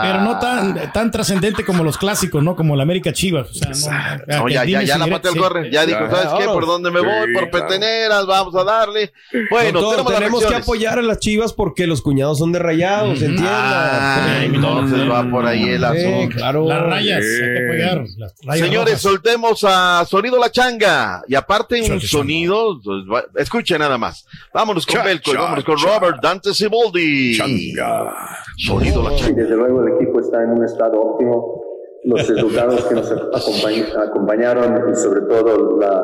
[0.01, 0.31] pero no.
[0.31, 2.55] Pero tan, tan trascendente como los clásicos, ¿no?
[2.55, 3.49] Como el América Chivas.
[3.49, 5.41] O sea, no, No, ya, ya, ya la pateó el sí.
[5.41, 5.69] corre.
[5.69, 6.45] Ya dijo, Ya, ¿sabes qué?
[6.45, 7.33] ¿Por dónde me Sí, voy?
[7.33, 7.67] Por claro.
[7.67, 9.11] peteneras, vamos a darle.
[9.51, 13.21] Bueno, Doctor, tenemos, tenemos que apoyar a las chivas porque los cuñados son de rayados,
[13.21, 13.49] entienda.
[13.51, 16.35] Ah, entonces va por ahí el Sí, asunto.
[16.37, 16.65] claro.
[16.65, 18.05] Las rayas, hay que apoyar.
[18.17, 19.01] Las rayas Señores, rojas.
[19.01, 21.21] soltemos a Sonido La Changa.
[21.27, 23.03] Y aparte un sonido, pues,
[23.35, 24.25] escuche nada más.
[24.53, 25.99] Vámonos con Cha, Belco y cha, vámonos con cha.
[25.99, 27.35] Robert Dante Siboldi.
[27.37, 28.13] Changa.
[28.57, 29.41] Sonido La Y Changa.
[29.43, 31.61] desde luego el equipo está en un estado óptimo.
[32.03, 36.03] Los resultados que nos acompañ- acompañaron y sobre todo la,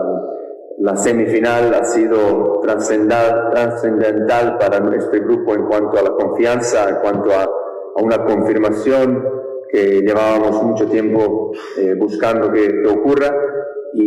[0.80, 7.32] la semifinal ha sido trascendental para este grupo en cuanto a la confianza, en cuanto
[7.32, 9.24] a, a una confirmación
[9.72, 13.34] que llevábamos mucho tiempo eh, buscando que, que ocurra
[13.96, 14.02] y,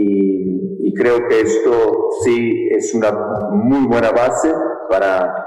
[0.76, 3.13] y creo que esto sí es una
[3.51, 4.53] muy buena base
[4.89, 5.47] para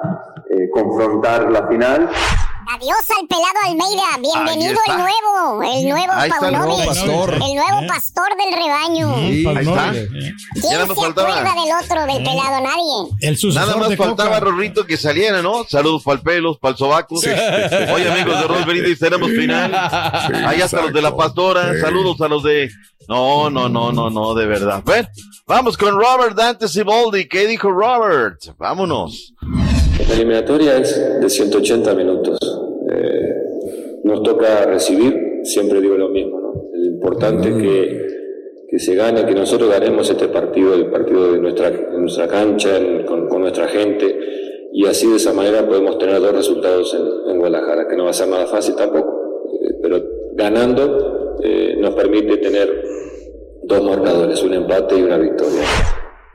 [0.50, 2.10] eh, confrontar la final.
[2.72, 4.04] Adiós al pelado Almeida.
[4.22, 7.34] Bienvenido el nuevo, el nuevo Ahí está el nuevo pastor.
[7.34, 7.88] el nuevo ¿Eh?
[7.88, 9.16] pastor del rebaño.
[9.16, 9.94] Sí, Ahí está.
[9.94, 10.08] Ya
[10.62, 11.30] ¿Quién se faltaba.
[11.40, 12.62] acuerda del otro, del pelado?
[12.62, 13.18] Nadie.
[13.22, 14.40] El sucesor Nada más de faltaba, Coca.
[14.52, 15.66] Rorrito, que saliera, ¿no?
[15.68, 17.16] Saludos pa'l pelos, pa'l sobaco.
[17.16, 19.74] Oye, amigos de Brindis, tenemos final.
[20.46, 21.74] Ahí hasta los de la pastora.
[21.74, 21.82] Sí.
[21.82, 22.70] Saludos a los de.
[23.08, 24.84] No, no, no, no, no, de verdad.
[24.86, 25.08] Ven,
[25.48, 27.28] vamos con Robert Dante Siboldi.
[27.28, 28.38] ¿Qué dijo Robert?
[28.60, 29.34] Vámonos.
[30.10, 32.38] La eliminatoria es de 180 minutos.
[32.92, 33.34] Eh,
[34.04, 36.54] nos toca recibir, siempre digo lo mismo, ¿no?
[36.74, 38.08] Lo importante es que,
[38.70, 42.78] que se gane, que nosotros ganemos este partido, el partido de nuestra, de nuestra cancha,
[42.78, 44.18] en- con, con nuestra gente,
[44.74, 48.10] y así de esa manera podemos tener dos resultados en, en Guadalajara, que no va
[48.12, 50.02] a ser nada fácil tampoco, eh, pero
[50.34, 52.84] ganando eh, nos permite tener
[53.64, 55.62] dos marcadores, un empate y una victoria.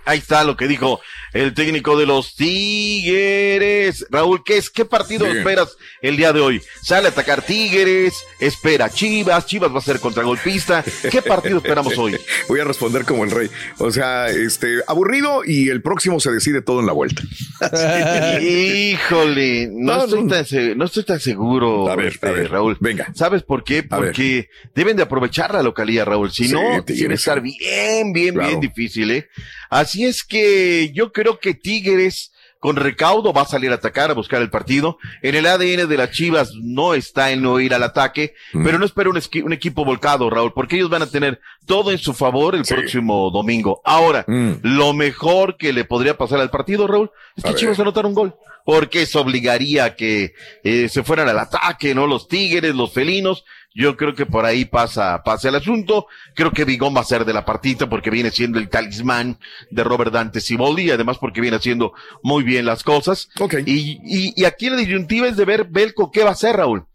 [0.04, 1.00] Ahí está lo que dijo
[1.32, 4.06] el técnico de los Tigres.
[4.10, 4.70] Raúl, ¿qué es?
[4.70, 5.38] ¿Qué partido Sí.
[5.38, 6.62] esperas el día de hoy?
[6.82, 10.84] Sale a atacar Tigres, espera Chivas, Chivas va a ser contragolpista.
[11.10, 12.16] ¿Qué partido esperamos hoy?
[12.48, 13.48] Voy a responder como el rey.
[13.78, 17.22] O sea, este, aburrido y el próximo se decide todo en la vuelta.
[18.40, 20.28] Híjole, no, No, estoy.
[20.28, 22.76] Tan se- no estoy tan seguro, A ver, este, a ver, Raúl.
[22.80, 23.10] venga.
[23.14, 23.82] ¿Sabes por qué?
[23.82, 26.30] Porque deben de aprovechar la localidad, Raúl.
[26.32, 28.48] Si Sí, no, a Tigres, estar bien, bien, Claro.
[28.48, 29.28] bien difícil, ¿eh?
[29.70, 34.14] Así es que yo creo que Tigres con recaudo va a salir a atacar, a
[34.14, 34.96] buscar el partido.
[35.22, 38.64] En el ADN de las Chivas no está en no ir al ataque, Mm.
[38.64, 41.98] pero no espero un, un equipo volcado, Raúl, porque ellos van a tener todo en
[41.98, 43.82] su favor el próximo domingo.
[43.84, 44.52] Ahora, Mm.
[44.62, 47.54] lo mejor que le podría pasar al partido, Raúl, es que.
[47.54, 48.34] Chivas anotara un gol.
[48.66, 50.32] Porque eso obligaría a que
[50.62, 52.06] eh, se fueran al ataque, ¿no?
[52.06, 53.44] Los tigres, los felinos.
[53.74, 56.06] Yo creo que por ahí pasa, pasa el asunto.
[56.34, 59.38] Creo que Vigón va a ser de la partita porque viene siendo el talismán
[59.70, 63.28] de Robert Dante Siboldi y además porque viene haciendo muy bien las cosas.
[63.66, 66.86] Y, y, y aquí la disyuntiva es de ver Belco qué va a hacer, Raúl.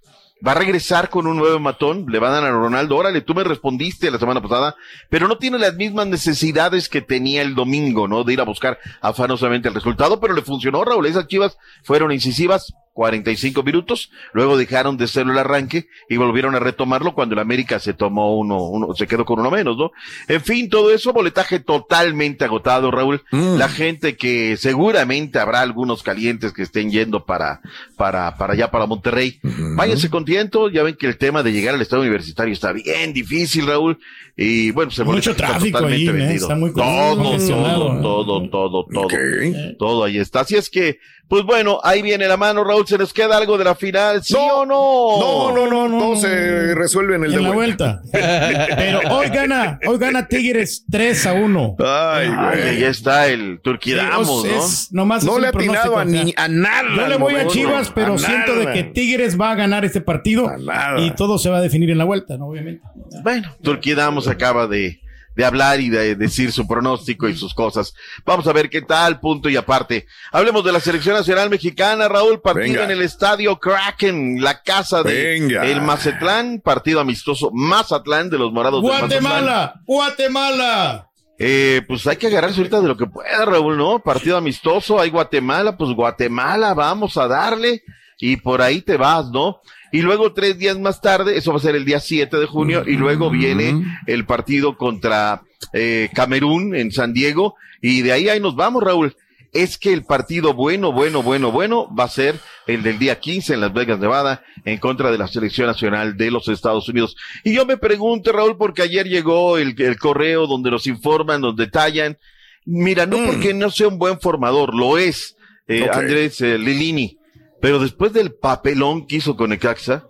[0.46, 2.96] Va a regresar con un nuevo matón, le va a dar a Ronaldo.
[2.96, 4.74] Órale, tú me respondiste la semana pasada,
[5.10, 8.24] pero no tiene las mismas necesidades que tenía el domingo, ¿no?
[8.24, 11.08] De ir a buscar afanosamente el resultado, pero le funcionó, Raúl.
[11.08, 16.60] Esas chivas fueron incisivas, 45 minutos, luego dejaron de hacerlo el arranque y volvieron a
[16.60, 19.92] retomarlo cuando el América se tomó uno, uno, se quedó con uno menos, ¿no?
[20.28, 23.24] En fin, todo eso, boletaje totalmente agotado, Raúl.
[23.32, 27.62] La gente que seguramente habrá algunos calientes que estén yendo para,
[27.96, 29.40] para, para allá, para Monterrey.
[29.78, 33.14] Váyanse con tiento, ya ven que el tema de llegar al estado universitario está bien
[33.14, 33.98] difícil, Raúl.
[34.36, 36.36] Y bueno, se Mucho tráfico ahí, ¿eh?
[36.36, 38.50] Está muy todo, congestionado, todo, ¿eh?
[38.50, 40.42] todo, todo, todo, todo ahí está.
[40.42, 41.00] Así es que,
[41.30, 42.86] pues bueno, ahí viene la mano, Raúl.
[42.88, 44.24] ¿Se nos queda algo de la final?
[44.24, 45.54] ¿Sí o no?
[45.54, 48.02] No, no, no, todo se resuelve en el en de la vuelta.
[48.12, 48.76] vuelta.
[48.76, 51.76] Pero hoy gana, hoy gana Tigres 3 a 1.
[51.80, 54.58] Ay, Ay, ya está el Turquidamos, Sí, ¿no?
[54.58, 56.84] es- nomás No es le ha atinado a, ni, a nada.
[56.96, 57.48] Yo le voy a.
[57.48, 60.52] Chivas, pero A siento de que Tigres va a ganar este partido
[60.98, 62.48] y todo se va a definir en la vuelta, ¿no?
[62.48, 62.82] Obviamente.
[63.24, 65.00] Bueno, Turquidamos acaba de,
[65.36, 67.94] de hablar y de decir su pronóstico y sus cosas.
[68.26, 70.06] Vamos a ver qué tal, punto y aparte.
[70.32, 72.84] Hablemos de la selección nacional mexicana, Raúl, partido Venga.
[72.86, 75.66] en el estadio Kraken, la casa de Venga.
[75.66, 78.90] el Mazatlán, partido amistoso Mazatlán de los Morados de.
[78.90, 81.10] Guatemala, Guatemala.
[81.42, 84.00] Eh, pues hay que agarrarse ahorita de lo que pueda, Raúl, ¿no?
[84.00, 87.82] Partido amistoso, hay Guatemala, pues Guatemala, vamos a darle
[88.20, 89.62] y por ahí te vas, ¿no?
[89.92, 92.84] Y luego tres días más tarde, eso va a ser el día 7 de junio,
[92.86, 95.42] y luego viene el partido contra
[95.74, 99.16] eh, Camerún en San Diego, y de ahí ahí nos vamos, Raúl.
[99.52, 103.56] Es que el partido bueno, bueno, bueno, bueno va a ser el del día 15
[103.56, 107.16] en Las Vegas, Nevada, en contra de la selección nacional de los Estados Unidos.
[107.44, 111.56] Y yo me pregunto, Raúl, porque ayer llegó el, el correo donde nos informan, nos
[111.56, 112.20] detallan.
[112.66, 115.36] Mira, no porque no sea un buen formador, lo es,
[115.68, 115.88] eh.
[115.92, 117.19] Andrés eh, Lilini.
[117.62, 120.08] Pero después del papelón que hizo con Necaxa,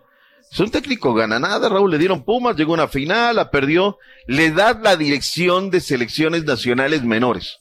[0.52, 1.92] es un técnico gana nada, Raúl.
[1.92, 3.98] Le dieron Pumas, llegó a una final, la perdió.
[4.28, 7.60] Le das la dirección de selecciones nacionales menores.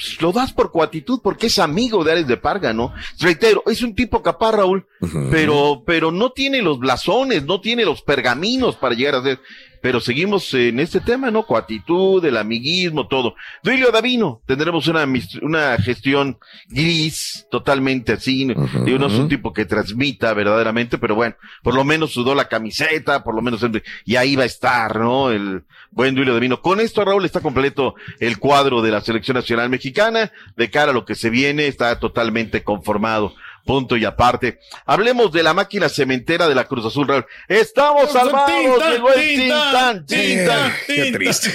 [0.00, 2.94] Pues, lo das por cuatitud, porque es amigo de Ares de Parga, ¿no?
[3.18, 4.86] Reitero, es un tipo capaz, Raúl,
[5.30, 9.40] pero, pero no tiene los blasones, no tiene los pergaminos para llegar a ser.
[9.80, 11.44] Pero seguimos en este tema, ¿no?
[11.44, 13.34] Cuatitud, el amiguismo, todo.
[13.62, 15.06] Duilio Davino, tendremos una,
[15.42, 18.46] una gestión gris, totalmente así.
[18.84, 22.48] Digo, no es un tipo que transmita verdaderamente, pero bueno, por lo menos sudó la
[22.48, 23.64] camiseta, por lo menos,
[24.04, 25.30] y ahí va a estar, ¿no?
[25.30, 26.60] El buen Duilio Davino.
[26.60, 30.32] Con esto, Raúl, está completo el cuadro de la selección nacional mexicana.
[30.56, 33.34] De cara a lo que se viene, está totalmente conformado.
[33.64, 34.58] Punto y aparte.
[34.86, 37.26] Hablemos de la máquina cementera de la Cruz Azul, Raúl.
[37.48, 40.72] Estamos salvados, Tintán, llegó el Tintán, Tintán.
[40.86, 41.50] Qué triste.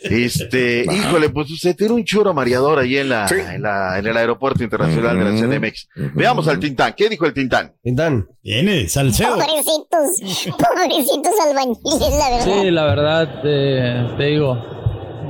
[0.02, 4.16] Este, híjole, pues se tiene un choro mareador ahí en la, en la, en el
[4.16, 5.88] aeropuerto internacional de la CDMX.
[6.14, 6.94] Veamos al Tintán.
[6.96, 7.72] ¿Qué dijo el Tintán?
[7.82, 8.28] Tintán.
[8.42, 9.36] Viene, Salcedo.
[9.36, 12.44] Pobrecitos, pobrecitos albañiles, la verdad.
[12.44, 14.58] Sí, la verdad, eh, te digo,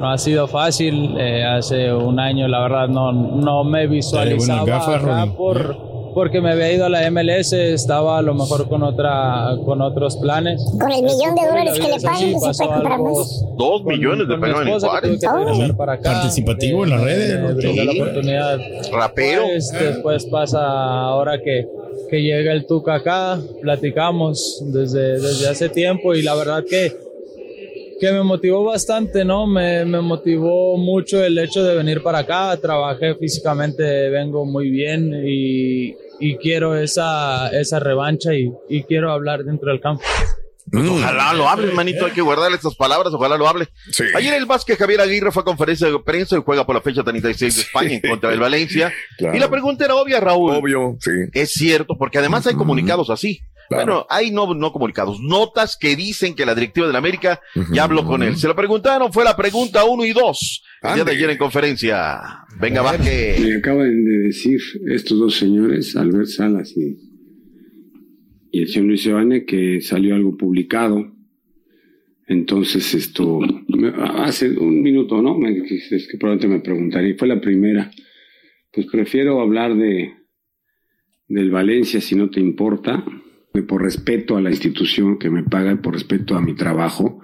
[0.01, 1.17] no ha sido fácil.
[1.19, 5.37] eh, hace un año, la verdad, no, no me visualizaba buenas gafas, acá Ronnie.
[5.37, 9.81] por, porque me había ido a la MLS, estaba a lo mejor con, otra, con
[9.83, 10.65] otros planes.
[10.81, 13.45] Con el millón de dólares que le pagan, pues se puede comprar más.
[13.57, 15.77] Dos millones de pesos en.
[15.77, 17.31] Participativo en las redes.
[17.31, 18.59] Eh, tuve la oportunidad.
[18.93, 19.43] Rapero.
[19.45, 20.61] Pues, después pasa
[21.03, 21.69] ahora que,
[22.09, 26.93] que llega el Tuca acá, platicamos desde, desde hace tiempo y la verdad que,
[28.01, 29.47] que me motivó bastante, ¿no?
[29.47, 35.13] Me, me motivó mucho el hecho de venir para acá, trabajé físicamente, vengo muy bien
[35.25, 40.03] y, y quiero esa, esa revancha y, y quiero hablar dentro del campo.
[40.71, 42.07] Pues ojalá lo hable, manito.
[42.07, 43.13] Hay que guardarle estas palabras.
[43.13, 43.69] Ojalá lo hable.
[44.15, 47.03] Ayer el Vázquez Javier Aguirre fue a conferencia de prensa y juega por la fecha
[47.03, 48.93] 36 de España en contra del Valencia.
[49.19, 49.37] Claro.
[49.37, 50.53] Y la pregunta era obvia, Raúl.
[50.53, 51.11] Obvio, sí.
[51.33, 53.41] Es cierto, porque además hay comunicados así.
[53.71, 57.41] Bueno, hay no, no comunicados, notas que dicen que la directiva de la América
[57.73, 58.37] ya habló con él.
[58.37, 60.63] Se lo preguntaron, fue la pregunta uno y dos.
[60.83, 62.21] El día de ayer en conferencia.
[62.59, 63.39] Venga, Vázquez.
[63.41, 67.10] Me acaban de decir estos dos señores, Albert Salas y,
[68.53, 71.13] y el señor Luis Evane, que salió algo publicado.
[72.27, 73.41] Entonces, esto,
[74.17, 75.39] hace un minuto, ¿no?
[75.47, 77.91] Es que probablemente me preguntaría, fue la primera.
[78.73, 80.15] Pues prefiero hablar de
[81.29, 83.05] del Valencia, si no te importa,
[83.69, 87.21] por respeto a la institución que me paga y por respeto a mi trabajo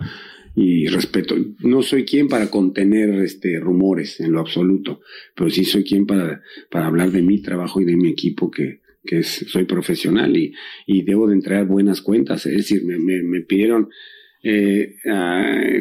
[0.55, 1.35] y respeto.
[1.61, 5.01] No soy quien para contener este rumores en lo absoluto,
[5.35, 8.81] pero sí soy quien para, para hablar de mi trabajo y de mi equipo que,
[9.07, 10.53] que soy profesional y,
[10.87, 12.45] y debo de entregar buenas cuentas.
[12.47, 13.89] Es decir, me, me, pidieron
[14.43, 14.97] eh,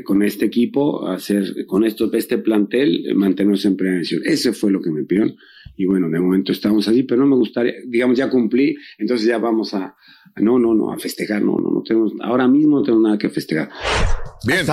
[0.04, 4.22] con este equipo hacer, con esto, este plantel, eh, mantenernos en división.
[4.24, 5.36] Ese fue lo que me pidieron.
[5.78, 9.38] Y bueno, de momento estamos así, pero no me gustaría, digamos, ya cumplí, entonces ya
[9.38, 9.96] vamos a,
[10.38, 13.30] no, no, no, a festejar, no, no, no tenemos, ahora mismo no tengo nada que
[13.30, 13.70] festejar.
[14.46, 14.66] Bien.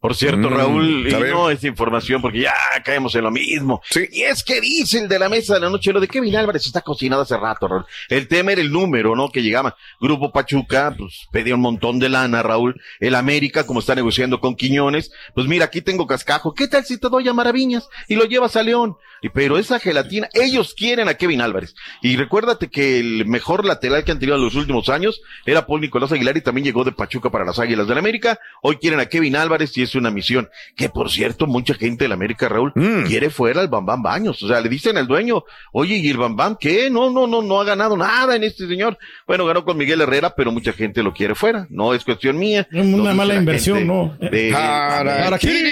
[0.00, 3.80] Por cierto, Mm, Raúl, y no es información porque ya caemos en lo mismo.
[4.12, 6.66] Y es que dice el de la mesa de la noche, lo de Kevin Álvarez
[6.66, 7.84] está cocinado hace rato, Raúl.
[8.08, 9.28] El tema era el número, ¿no?
[9.30, 9.76] Que llegaba.
[10.00, 12.80] Grupo Pachuca, pues pedía un montón de lana, Raúl.
[12.98, 16.52] El América, como está negociando con Quiñones, pues mira, aquí tengo cascajo.
[16.54, 18.96] ¿Qué tal si te doy a Maraviñas y lo llevas a León?
[19.22, 21.74] Y, pero esa gelatina, ellos quieren a Kevin Álvarez.
[22.02, 25.80] Y recuérdate que el mejor lateral que han tenido en los últimos años era Paul
[25.80, 28.38] Nicolás Aguilar y también llegó de Pachuca para las Águilas del América.
[28.62, 32.12] Hoy quieren a Kevin Álvarez y es una misión que, por cierto, mucha gente del
[32.12, 32.72] América, Raúl,
[33.06, 34.42] quiere fuera al Bambam Baños.
[34.42, 36.90] O sea, le dicen al dueño, oye, ¿y el Bambam qué?
[36.90, 38.98] No, no, no, no ha ganado nada en este señor.
[39.26, 41.66] Bueno, ganó con Miguel Herrera, pero mucha gente lo quiere fuera.
[41.70, 42.66] No es cuestión mía.
[42.70, 44.16] Es una mala la inversión, ¿no?
[44.20, 45.70] de- Harakiri.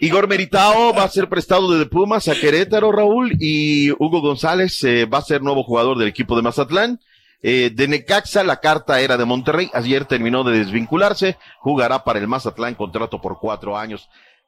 [0.00, 5.06] Igor Meritao va a ser prestado desde Pumas a Querétaro, Raúl, y Hugo González eh,
[5.06, 7.00] va a ser nuevo jugador del equipo de Mazatlán.
[7.44, 9.70] Eh, de Necaxa, la carta era de Monterrey.
[9.74, 11.36] Ayer terminó de desvincularse.
[11.58, 14.08] Jugará para el Mazatlán, contrato por cuatro años.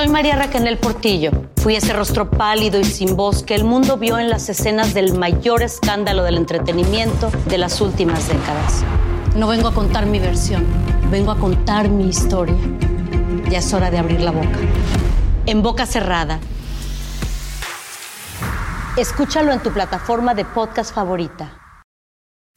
[0.00, 1.30] Soy María Raquel Portillo.
[1.56, 5.12] Fui ese rostro pálido y sin voz que el mundo vio en las escenas del
[5.12, 8.82] mayor escándalo del entretenimiento de las últimas décadas.
[9.36, 10.64] No vengo a contar mi versión,
[11.10, 12.56] vengo a contar mi historia.
[13.50, 14.58] Ya es hora de abrir la boca.
[15.44, 16.40] En boca cerrada.
[18.96, 21.58] Escúchalo en tu plataforma de podcast favorita.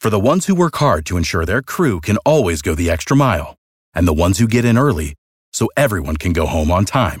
[0.00, 3.14] For the ones who work hard to ensure their crew can always go the extra
[3.14, 3.54] mile,
[3.94, 5.12] and the ones who get in early
[5.54, 7.20] so everyone can go home on time,